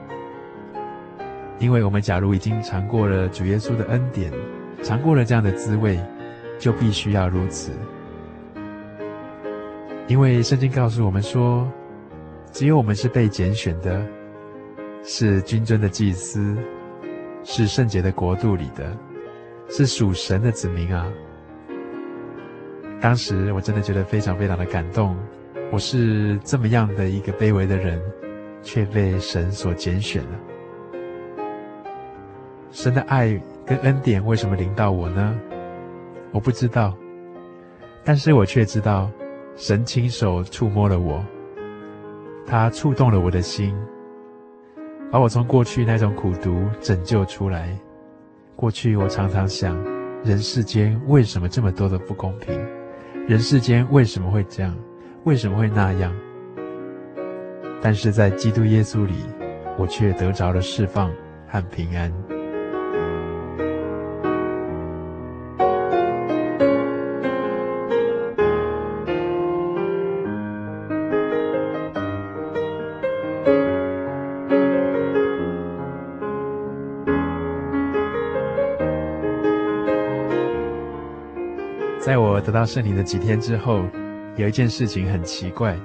[1.57, 4.32] 因为我们假如已经尝过了主耶稣的恩典，
[4.84, 5.99] 尝过了这样的滋味，
[6.59, 7.71] 就必须要如此。
[10.07, 11.67] 因为圣经告诉我们说，
[12.51, 14.05] 只有我们是被拣选的。
[15.07, 16.57] 是君尊的祭司，
[17.43, 18.91] 是圣洁的国度里的，
[19.69, 21.05] 是属神的子民啊！
[22.99, 25.15] 当时我真的觉得非常非常的感动。
[25.71, 28.01] 我是这么样的一个卑微的人，
[28.63, 30.39] 却被神所拣选了。
[32.71, 35.39] 神的爱跟恩典为什么临到我呢？
[36.31, 36.97] 我不知道，
[38.03, 39.11] 但是我却知道，
[39.55, 41.23] 神亲手触摸了我，
[42.47, 43.75] 他触动了我的心。
[45.16, 47.70] 把我从过去那种苦读拯救出来。
[48.53, 49.82] 过去我常常想，
[50.26, 52.53] 人世间为什么这么多的不公平？
[53.26, 54.76] 人世间为什么会这样？
[55.24, 56.13] 为什么会那样？
[57.82, 59.13] 但是在基督耶稣里，
[59.78, 61.09] 我却得着了释放，
[61.47, 62.11] 和平安。
[82.55, 83.83] 到圣灵的几天之后，
[84.37, 85.77] 有一件事情很奇怪。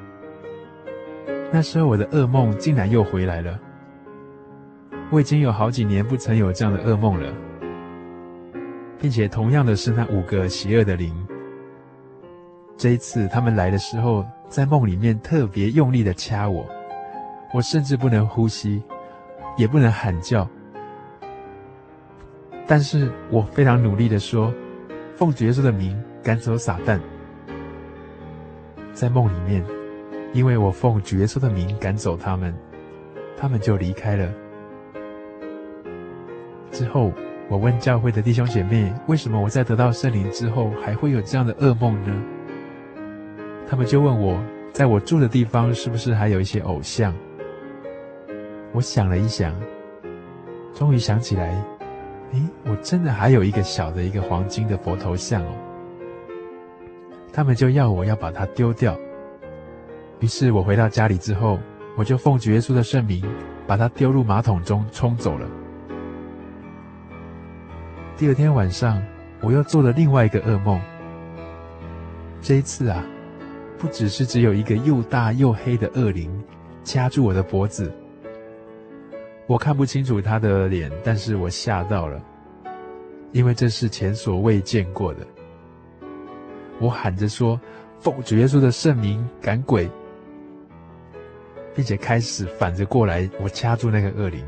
[1.52, 3.58] 那时候我的噩梦竟然又回来了。
[5.10, 7.34] 我已经有好几年不曾有这样的噩梦了，
[9.00, 11.12] 并且同样的是那五个邪恶的灵。
[12.76, 16.64] 这一次他们来的时候，在梦里面特别用力的掐我，
[17.52, 18.80] 我甚至不能呼吸，
[19.56, 20.48] 也不能喊叫。
[22.64, 24.54] 但是我非常努力的说
[25.18, 27.00] ：“奉主耶稣的名。”赶走撒旦，
[28.92, 29.64] 在梦里面，
[30.34, 32.54] 因为我奉主耶稣的名赶走他们，
[33.38, 34.30] 他们就离开了。
[36.70, 37.10] 之后，
[37.48, 42.22] 我问教会的弟兄姐妹，为什么我在得到圣灵之后还会有这样的噩梦呢？
[43.66, 44.38] 他们就问我，
[44.72, 47.14] 在我住的地方是不是还有一些偶像？
[48.72, 49.54] 我想了一想，
[50.74, 51.48] 终于想起来，
[52.32, 55.54] 诶，我真的还有一个小的一个黄金的佛头像哦。
[57.32, 58.98] 他们就要我要把它丢掉，
[60.18, 61.58] 于是我回到家里之后，
[61.96, 63.24] 我就奉主耶稣的圣名，
[63.66, 65.48] 把它丢入马桶中冲走了。
[68.16, 69.02] 第二天晚上，
[69.40, 70.80] 我又做了另外一个噩梦。
[72.42, 73.04] 这一次啊，
[73.78, 76.30] 不只是只有一个又大又黑的恶灵
[76.82, 77.92] 掐住我的脖子，
[79.46, 82.20] 我看不清楚他的脸，但是我吓到了，
[83.32, 85.26] 因为这是前所未见过的。
[86.80, 87.60] 我喊着说
[88.00, 89.88] ：“奉主耶稣的圣名赶鬼！”
[91.72, 94.44] 并且开始反着过来，我掐住那个恶灵，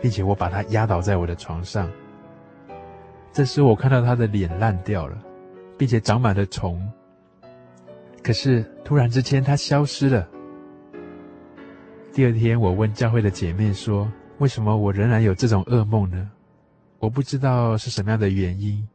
[0.00, 1.90] 并且我把他压倒在我的床上。
[3.32, 5.18] 这时我看到他的脸烂掉了，
[5.76, 6.80] 并且长满了虫。
[8.22, 10.28] 可是突然之间，他消失了。
[12.12, 16.30] 第二天，我问教会的姐妹说：“为什么我仍然有这种噩梦呢？”
[17.00, 18.86] 我不知道是什么样的原因。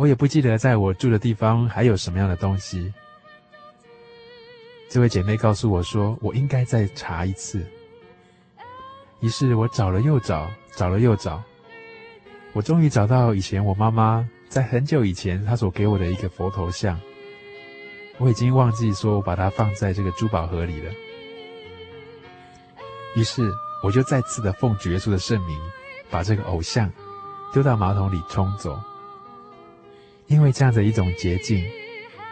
[0.00, 2.90] 我也不记得在我住的地方还有什么样的东西。
[4.88, 7.62] 这位姐妹告诉我说，我应该再查一次。
[9.20, 11.42] 于是我找了又找，找了又找，
[12.54, 16.98] 我终于找到以前我妈妈在很久以前她所给我的一个佛头像。
[18.16, 20.90] 我已经忘记说我把它放在这个珠宝盒里了。
[23.16, 23.52] 于是
[23.84, 25.58] 我就再次的奉主耶稣的圣名，
[26.08, 26.90] 把这个偶像
[27.52, 28.80] 丢到马桶里冲走。
[30.30, 31.60] 因为这样的一种捷径，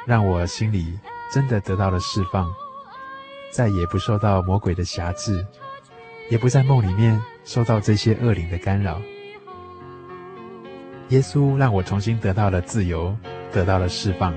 [0.07, 0.97] 让我心里
[1.35, 2.49] 真的得到了释放，
[3.51, 5.45] 再也不受到魔鬼的辖制，
[6.31, 9.03] 也不在梦里面受到这些恶灵的干扰。
[11.09, 13.17] 耶稣让我重新得到了自由，
[13.51, 14.33] 得到了释放。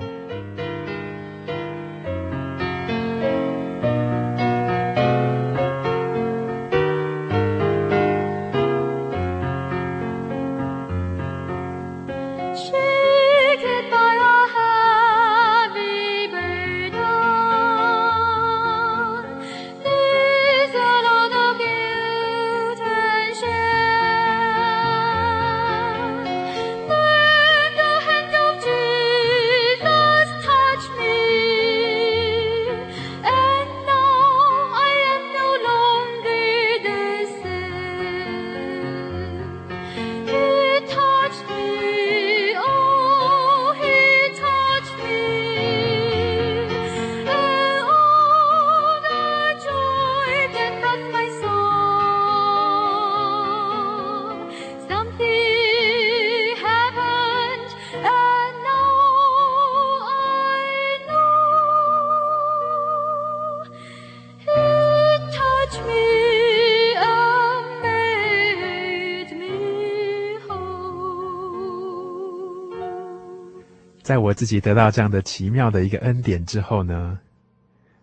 [74.32, 77.20] 我自己得到这样的奇妙的一个恩典之后呢，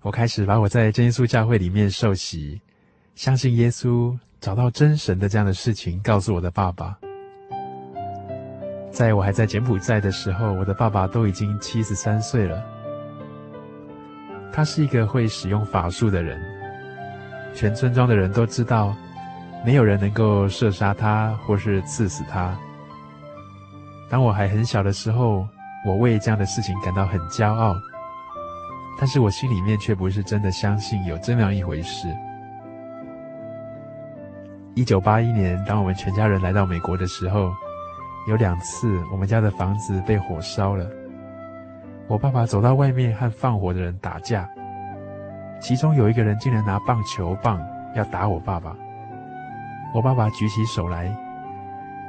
[0.02, 2.60] 我开始把我在真耶稣教会里面受洗、
[3.14, 6.98] 相信耶稣、找到真神的这样的事情告诉我的爸爸。
[8.90, 12.62] 在我还在柬埔寨的时候，我的爸爸都已经七十三岁了。
[14.52, 16.38] 他是一个会使用法术的人，
[17.54, 18.94] 全村庄的人都知道，
[19.64, 22.54] 没有人能够射杀他或是刺死他。
[24.10, 25.48] 当我还很小的时候，
[25.84, 27.74] 我为这样的事情感到很骄傲，
[28.98, 32.08] 但是我心里面却不是真的相信有这样一回事。
[34.74, 37.52] 一九八一年，当我们全家人来到美国的时候，
[38.28, 40.86] 有两次我们家的房子被火烧了。
[42.06, 44.48] 我爸爸走到外面和放火的人打架，
[45.60, 47.60] 其中有一个人竟然拿棒球棒
[47.94, 48.76] 要打我爸爸。
[49.94, 51.14] 我爸爸举起手来，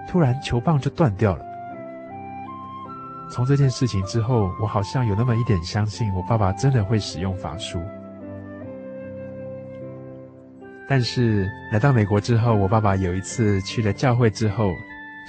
[0.07, 1.45] 突然球棒就断掉了。
[3.29, 7.79] 从这件事情之后，我好像有那么一点相信我爸爸真的会使用法术。
[10.87, 14.71] 但是来到美国之后，我爸爸有一次去了教会之后，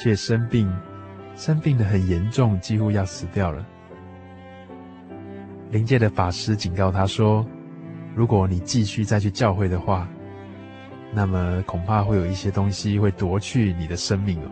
[0.03, 0.75] 却生病，
[1.37, 3.65] 生病得很严重，几乎要死掉了。
[5.71, 7.47] 灵界的法师警告他说
[8.17, 10.09] ：“如果你继续再去教会的话，
[11.13, 14.51] 那么恐怕会有一些东西会夺去你的生命了。”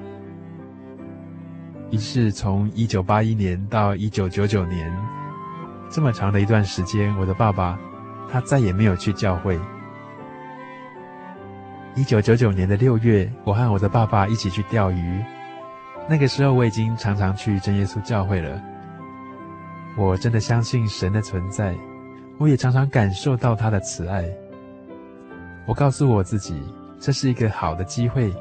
[1.90, 4.94] 于是，从一九八一年到一九九九年，
[5.90, 7.78] 这么长的一段时间，我的爸爸
[8.30, 9.58] 他再也没有去教会。
[11.94, 15.24] 一九九九年的六月，我和我的爸爸一起去钓鱼。
[16.08, 18.62] 那个时候，我已经常常去真耶稣教会了。
[19.96, 21.74] 我真的相信神的存在，
[22.36, 24.24] 我也常常感受到他的慈爱。
[25.66, 26.62] 我告诉我自己，
[27.00, 28.32] 这是一个好的机会。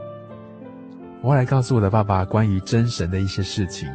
[1.22, 3.90] 我来告诉我的爸爸关于真神的一些事情。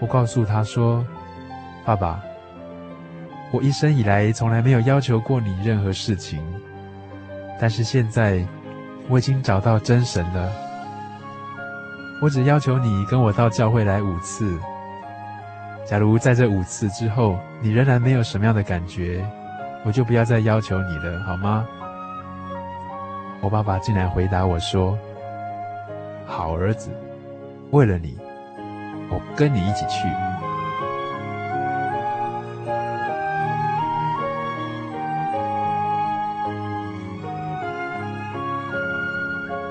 [0.00, 1.04] 我告诉他说
[1.84, 2.22] ：“爸爸，
[3.52, 6.42] 我一生以来从来没有要求过你任何事情，
[7.60, 8.46] 但是现在。”
[9.08, 10.52] 我已经找到真神了。
[12.22, 14.56] 我只要求你跟我到教会来五次。
[15.84, 19.28] 假如在这五次之后，你仍然没有什么样的感觉，
[19.84, 21.66] 我就不要再要求你了，好吗？
[23.40, 24.96] 我爸爸竟然回答我说
[26.30, 26.90] ：“好儿子，
[27.72, 28.16] 为了你，
[29.10, 30.08] 我跟你一起去。”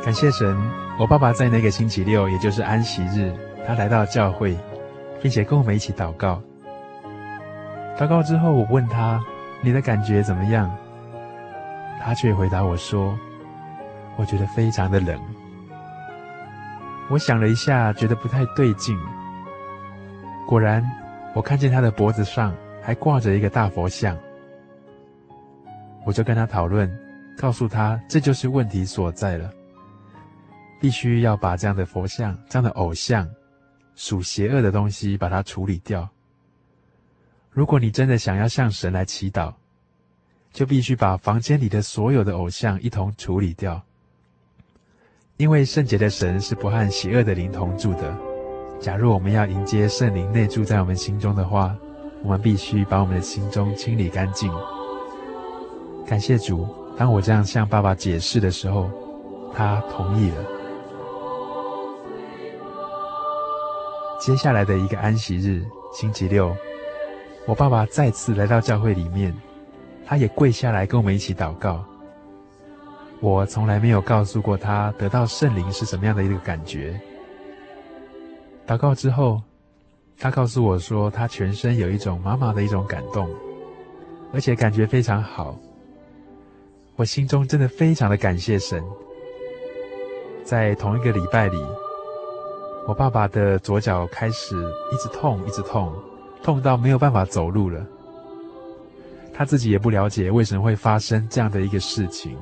[0.04, 0.58] 感谢神，
[1.00, 3.32] 我爸爸在那个星期六，也就是安息日，
[3.66, 4.58] 他来到教会，
[5.22, 6.42] 并且跟我们一起祷告。
[7.98, 9.24] 祷告之后，我问他
[9.62, 10.70] ：“你的感觉怎么样？”
[12.02, 13.18] 他却回答我说
[14.18, 15.20] ：“我觉得非常的冷。”
[17.10, 18.98] 我想了一下，觉得不太对劲。
[20.48, 20.84] 果然，
[21.34, 24.18] 我看见他的脖子上还挂着一个大佛像。
[26.06, 26.90] 我就跟他讨论，
[27.38, 29.52] 告诉他这就是问题所在了。
[30.80, 33.30] 必须要把这样的佛像、这样的偶像，
[33.96, 36.08] 属邪恶的东西，把它处理掉。
[37.50, 39.54] 如果你真的想要向神来祈祷，
[40.54, 43.84] 就必须把房间里的所有的偶像一同处理掉。
[45.40, 48.14] 因为圣洁的神是不和邪恶的灵同住的。
[48.78, 51.74] 假如我们要迎接圣灵内住在我们心中的话，
[52.22, 54.52] 我们必须把我们的心中清理干净。
[56.06, 56.68] 感谢主，
[56.98, 58.92] 当我这样向爸爸解释的时候，
[59.56, 60.44] 他同意了。
[64.20, 65.64] 接下来的一个安息日，
[65.94, 66.54] 星期六，
[67.46, 69.34] 我爸爸再次来到教会里面，
[70.06, 71.86] 他也跪下来跟我们一起祷告。
[73.22, 77.00] 我从来没有告诉过他得到圣灵是什么样的一个感觉。
[78.66, 79.42] 祷告之后，
[80.18, 83.30] 他告诉我说，他全身有一种麻麻的一种感动，
[84.34, 85.58] 而且感觉非常好。
[86.96, 88.84] 我心中真的非常的感谢神。
[90.44, 91.58] 在同一个礼拜里。
[92.88, 95.94] 我爸爸的左脚开始一直痛，一直痛，
[96.42, 97.86] 痛到没有办法走路了。
[99.32, 102.36] 他自己也不了解为什么会发生这样的一个事情。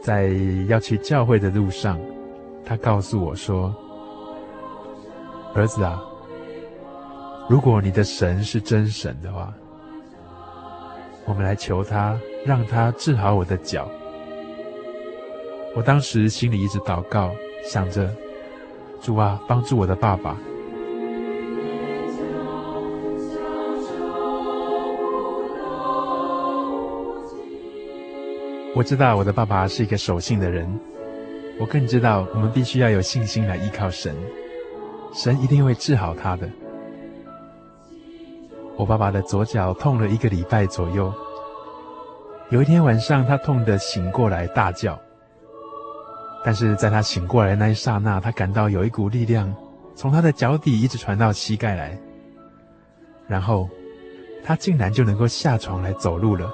[0.00, 0.28] 在
[0.68, 1.98] 要去教会的路上，
[2.64, 3.74] 他告诉我说
[5.54, 6.02] ：“儿子啊，
[7.48, 9.52] 如果你的神是真神的话，
[11.24, 13.88] 我们来求他，让他治好我的脚。”
[15.76, 17.30] 我当时心里一直祷告。
[17.64, 18.08] 想着，
[19.02, 20.34] 主啊，帮助我的爸爸。
[28.78, 30.64] 我知道我的爸爸是一个守信的人，
[31.58, 34.14] 我更知道我们必须要有信心来依靠神，
[35.12, 36.48] 神一定会治好他的。
[38.76, 41.12] 我爸爸的左脚痛了一个礼拜左右，
[42.50, 44.96] 有一天晚上，他痛得醒过来大叫。
[46.44, 49.52] 但是在他醒过来那一刹那，他感到有一股力量
[49.96, 51.98] 从他的脚底一直传到膝盖来，
[53.26, 53.68] 然后
[54.44, 56.48] 他竟然就能够下床来走路了。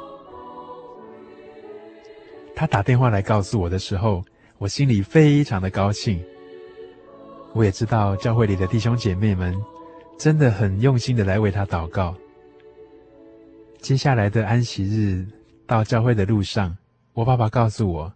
[2.65, 4.25] 他打电话来告诉我的时候，
[4.57, 6.19] 我心里非常的高兴。
[7.53, 9.55] 我也知道教会里的弟兄姐妹们
[10.19, 12.17] 真的很用心的来为他祷告。
[13.83, 15.27] 接下来的安息日
[15.67, 16.75] 到教会的路上，
[17.13, 18.11] 我爸爸告诉我。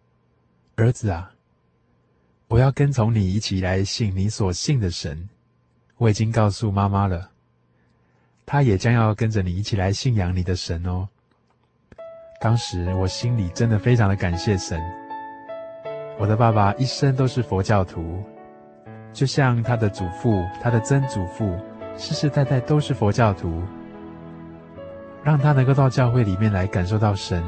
[0.77, 1.31] 儿子啊，
[2.47, 5.29] 我要跟从你一起来信你所信的神。
[5.99, 7.33] 我已经告诉妈妈了，
[8.47, 11.07] 她也将要跟着你一起来信仰你的神哦。”
[12.41, 14.81] 当时我心里真的非常的感谢神。
[16.19, 18.23] 我的爸爸一生都是佛教徒，
[19.13, 21.53] 就像他的祖父、他的曾祖父，
[21.97, 23.61] 世世代代都是佛教徒。
[25.25, 27.43] 让他能够到教会里面来感受到神，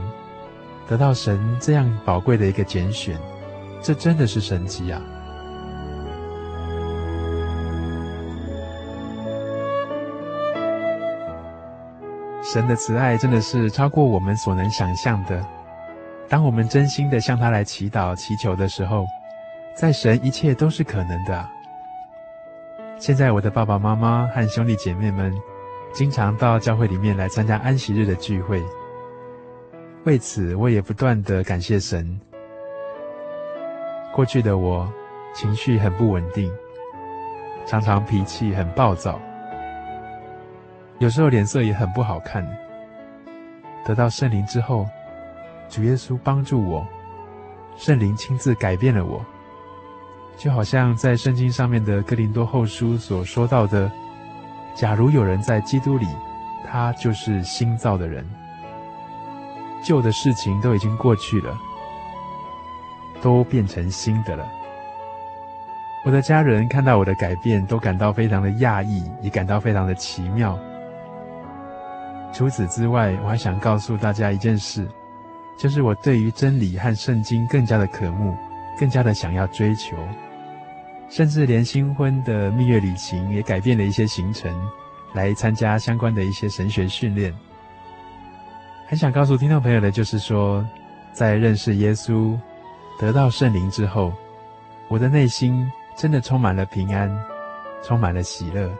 [0.88, 3.16] 得到神这样宝贵的一个拣选，
[3.80, 5.00] 这真的是神奇啊！
[12.52, 15.40] 神的慈爱真的是超过我们所能想象的。
[16.28, 19.06] 当我们真心的向他来祈祷、祈求的时候，
[19.76, 21.48] 在神一切都是可能的。
[22.98, 25.32] 现在我的爸爸妈妈和兄弟姐妹们，
[25.92, 28.60] 经常到教会里面来参加安息日的聚会。
[30.04, 32.20] 为此，我也不断的感谢神。
[34.12, 34.92] 过去的我，
[35.36, 36.50] 情绪很不稳定，
[37.64, 39.20] 常常脾气很暴躁。
[41.00, 42.46] 有时候脸色也很不好看。
[43.86, 44.86] 得到圣灵之后，
[45.66, 46.86] 主耶稣帮助我，
[47.74, 49.24] 圣灵亲自改变了我，
[50.36, 53.90] 就好像在圣经上面的哥林多后书所说到的
[54.76, 56.06] ：“假如有人在基督里，
[56.70, 58.22] 他就是新造的人，
[59.82, 61.58] 旧的事情都已经过去了，
[63.22, 64.46] 都变成新的了。”
[66.04, 70.58] 我的家人看到我的改变，都感到非常的讶异，也感到非常的奇妙。
[72.32, 74.88] 除此之外，我还想告诉大家一件事，
[75.58, 78.34] 就是我对于真理和圣经更加的渴慕，
[78.78, 79.96] 更加的想要追求，
[81.08, 84.54] 甚至连新婚的蜜月旅行也改变了一些行程，
[85.12, 87.34] 来参加相关的一些神学训练。
[88.86, 90.64] 很想告诉听众朋友的，就是说，
[91.12, 92.38] 在认识耶稣、
[92.98, 94.12] 得到圣灵之后，
[94.88, 97.10] 我的内心真的充满了平安，
[97.82, 98.70] 充满了喜乐。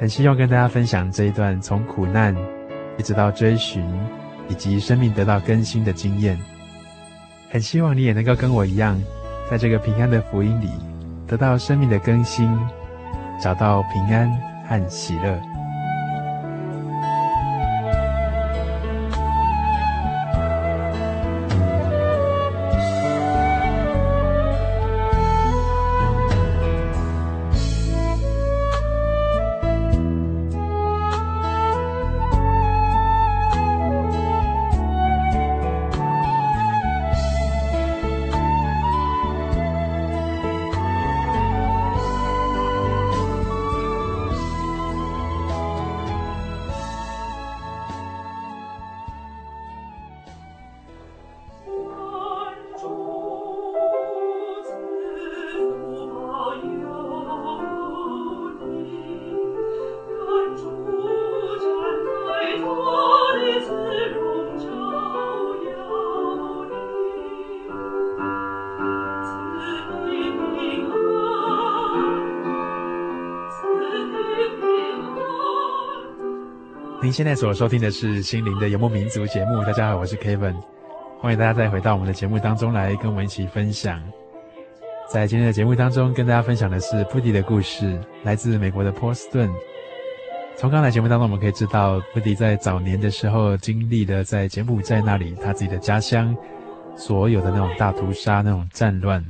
[0.00, 2.34] 很希望跟大家分享这一段从苦难
[2.96, 3.84] 一直到追寻，
[4.48, 6.38] 以及生命得到更新的经验。
[7.50, 8.98] 很希望你也能够跟我一样，
[9.50, 10.70] 在这个平安的福音里，
[11.26, 12.50] 得到生命的更新，
[13.38, 14.34] 找到平安
[14.66, 15.38] 和喜乐。
[77.10, 79.64] 您现在所收听的是《心灵的游牧民族》节目。
[79.64, 80.54] 大家好，我是 Kevin，
[81.18, 84.00] 欢迎大家再回到我们的节目当中来，跟我们一起分享。
[85.08, 89.50] 在今天的节目当中，跟大家分享的是布迪的故事，来自美国的波士顿。
[90.54, 96.32] 从刚才节目当中，我们可以知道，布迪在早年的时候经历了在柬埔寨那里他自己的家乡
[96.94, 99.20] 所有的那种大屠杀、那种战乱，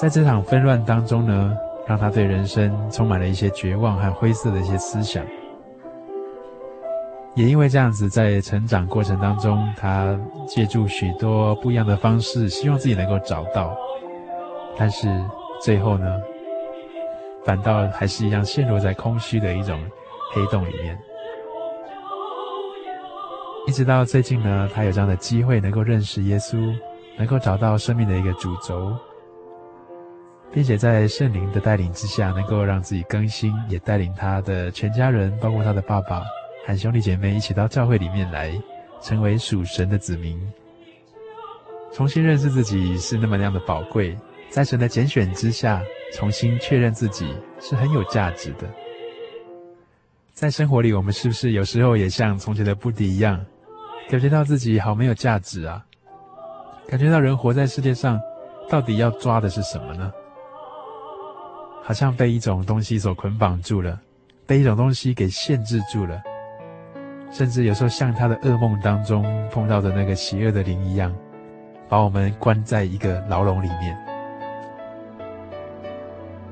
[0.00, 1.56] 在这场纷乱当中呢，
[1.88, 5.26] 让他对人生充满了一些绝望和灰色的一些思想。
[7.36, 10.16] 也因为这样子，在成长过程当中，他
[10.46, 13.76] 借助许多不一样的方式，希望自己能够找到，
[14.78, 15.08] 但是
[15.60, 16.06] 最后呢，
[17.44, 19.80] 反倒还是一样陷入在空虚的一种
[20.32, 20.96] 黑洞里面。
[23.66, 26.72] 一直到最近呢，他有这样的机会，能够认识耶稣，
[27.16, 28.94] 能够找到生命的一个主轴，
[30.52, 36.22] 并且在圣灵的带领之下，能够让自己更新，也带领他的全家人，包括他的爸爸。
[36.66, 38.52] 和兄弟姐妹一起到教会里面来，
[39.02, 40.40] 成为属神的子民，
[41.92, 44.16] 重新认识自己是那么那样的宝贵，
[44.48, 45.82] 在神的拣选之下，
[46.14, 48.66] 重新确认自己是很有价值的。
[50.32, 53.44] 在生活里，我们是不是有时候也像从前的布迪一样，
[54.08, 55.84] 感觉到自己好没有价值啊？
[56.88, 58.18] 感觉到人活在世界上，
[58.68, 60.10] 到底要抓的是什么呢？
[61.82, 64.00] 好像被一种东西所捆绑住了，
[64.46, 66.22] 被一种东西给限制住了。
[67.34, 71.12] 甚至有时候像他的噩梦当中碰到的那个邪恶的灵一样，
[71.88, 73.98] 把我们关在一个牢笼里面。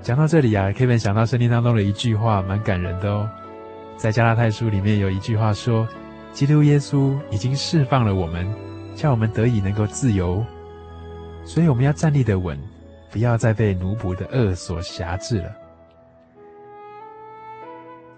[0.02, 3.30] 讲到这里啊，Kevin 想到圣经当中的一句话，蛮感人的哦。
[3.96, 5.86] 在加拉太书里面有一句话说
[6.34, 8.52] ：“基督耶稣已经释放了我们，
[8.96, 10.44] 叫我们得以能够自由。
[11.44, 12.58] 所以我们要站立的稳，
[13.12, 15.52] 不要再被奴仆的恶所挟制了。”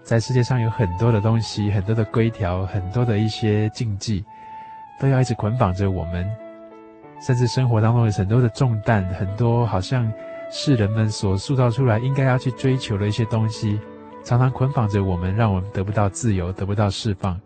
[0.05, 4.23] 在世界上有很多的东西，很多的规条，很多的一些禁忌，
[4.99, 6.29] 都要一直捆绑着我们。
[7.25, 10.11] 甚至生活当中有很多的重担，很多好像
[10.51, 13.79] 是人们所塑造出来应该要去追求的一些东西。
[14.23, 17.39] 常常捆绑着我们，让我们得不到自由，得不到释放。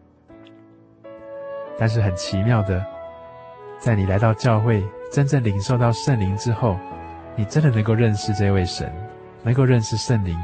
[1.77, 2.85] 但是很奇妙的，
[3.79, 4.83] 在你来到教会，
[5.13, 6.77] 真正领受到圣灵之后，
[7.37, 8.91] 你真的能够认识这位神，
[9.43, 10.37] 能够认识圣灵，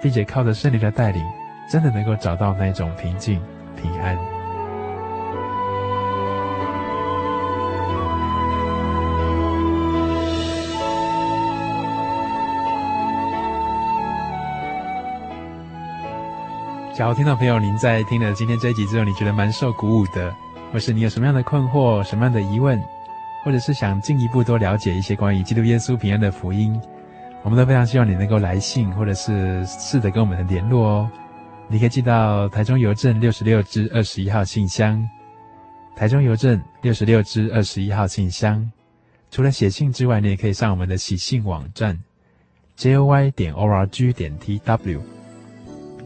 [0.00, 1.24] 并且靠着圣灵的带领，
[1.70, 3.40] 真的能够找到那种平静、
[3.80, 4.16] 平安。
[16.94, 20.34] 假如听众朋友，您在听了今天这一集之后，你觉得蛮受鼓舞的，
[20.72, 22.82] 或是你有什么样的困惑、什么样的疑问，
[23.44, 26.76] 或者是想进一步多了解一些关于基督耶稣平安的福音，
[27.42, 31.10] 我们都非常希望你能够来信，或者是试着跟我们的联络哦。
[31.68, 35.02] 你可以寄到台中邮政六十六支二十一号信箱，
[35.94, 38.70] 台中邮政六十六支二十一号信箱。
[39.30, 41.98] 除了写信之外，你也可以上我们的喜信网站
[42.78, 45.00] ，joy 点 org 点 tw。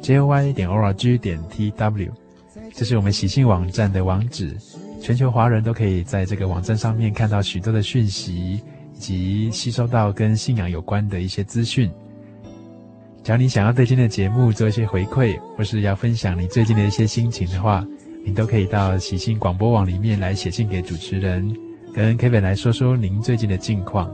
[0.02, 2.10] joy 点 org 点 tw，
[2.74, 4.56] 这是我们喜信网站的网址。
[5.00, 8.60] 全球华人都可以在这个网站上面看到许多的讯息，
[9.03, 11.90] 及吸收到跟信仰有关的一些资讯。
[13.24, 17.84] 假如你想要对今天的节目做一些回馈，或是要分享你最近的一些心情的话，
[18.24, 21.53] 你都可以到喜信广播网里面来写信给主持人，
[21.92, 24.09] 跟 Kevin 来说说您最近的近况。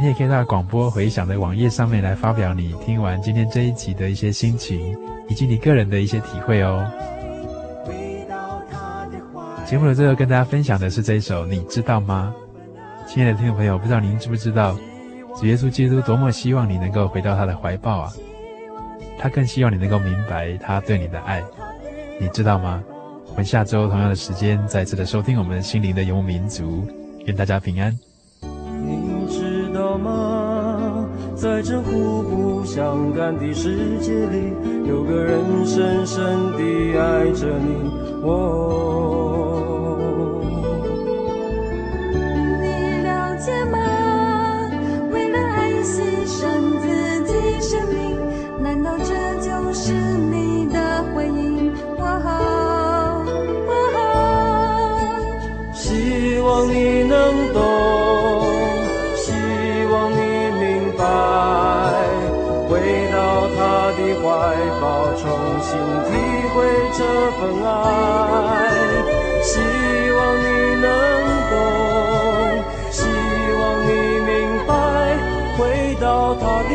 [0.00, 4.96] 你也可以到广播回响的网页上面来发表你听完今天这一集的一些心情，
[5.28, 6.88] 以及你个人的一些体会哦。
[9.66, 12.34] 节目的最后跟大家分享的是这一首，你知道吗？
[13.12, 14.74] 亲爱的听众朋友，不知道您知不知道，
[15.36, 18.10] 主耶稣基督多么希望你能够回到他的怀抱啊！
[19.18, 21.44] 他更希望你能够明白他对你的爱，
[22.18, 22.82] 你知道吗？
[23.28, 26.88] 我们下周同样的时间再次的收听我们心灵的游牧民族，
[27.26, 27.94] 愿大家平安。
[28.40, 31.06] 你知道吗？
[31.36, 34.54] 在这互不相干的世界里，
[34.88, 36.24] 有个人深深
[36.56, 37.92] 地爱着你。
[67.64, 68.70] 爱，
[69.42, 69.58] 希
[70.16, 70.46] 望你
[70.80, 70.86] 能
[71.50, 71.54] 懂，
[72.90, 73.00] 希
[73.58, 73.88] 望你
[74.26, 74.30] 明
[74.66, 74.70] 白，
[75.56, 75.60] 回
[76.00, 76.72] 到他的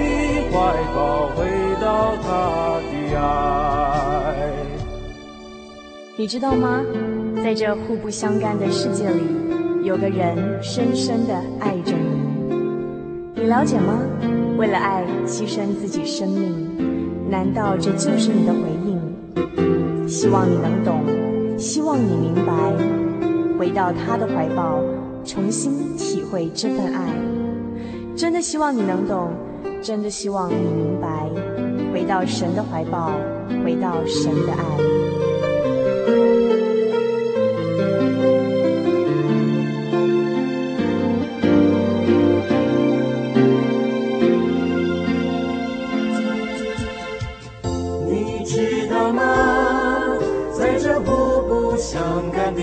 [0.52, 0.56] 怀
[0.94, 0.98] 抱，
[1.36, 1.38] 回
[1.82, 1.86] 到
[2.24, 2.28] 他
[2.90, 3.22] 的爱。
[6.16, 6.82] 你知道吗？
[7.44, 9.22] 在这互不相干的世界里，
[9.84, 12.18] 有个人深深的爱着你。
[13.36, 14.00] 你了解吗？
[14.58, 16.68] 为了爱，牺牲自己生命。
[17.30, 19.00] 难道这就是你的回应？
[20.08, 21.04] 希望你能懂，
[21.58, 22.54] 希望你明白，
[23.60, 24.82] 回到他的怀抱，
[25.26, 27.14] 重新体会这份爱。
[28.16, 29.32] 真的希望你能懂，
[29.82, 31.30] 真的希望你明白，
[31.94, 33.12] 回到神的怀抱，
[33.66, 35.07] 回到神的爱。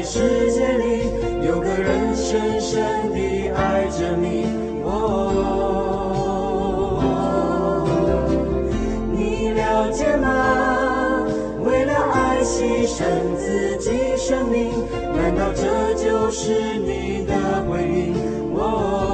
[0.05, 1.09] 世界里
[1.47, 4.45] 有个人深深地爱着你，
[4.85, 5.01] 哦，
[9.13, 11.25] 你了解吗？
[11.65, 13.03] 为了爱牺牲
[13.37, 14.71] 自己生命，
[15.17, 17.33] 难道这就是你的
[17.67, 18.15] 回应？
[18.55, 19.14] 哦。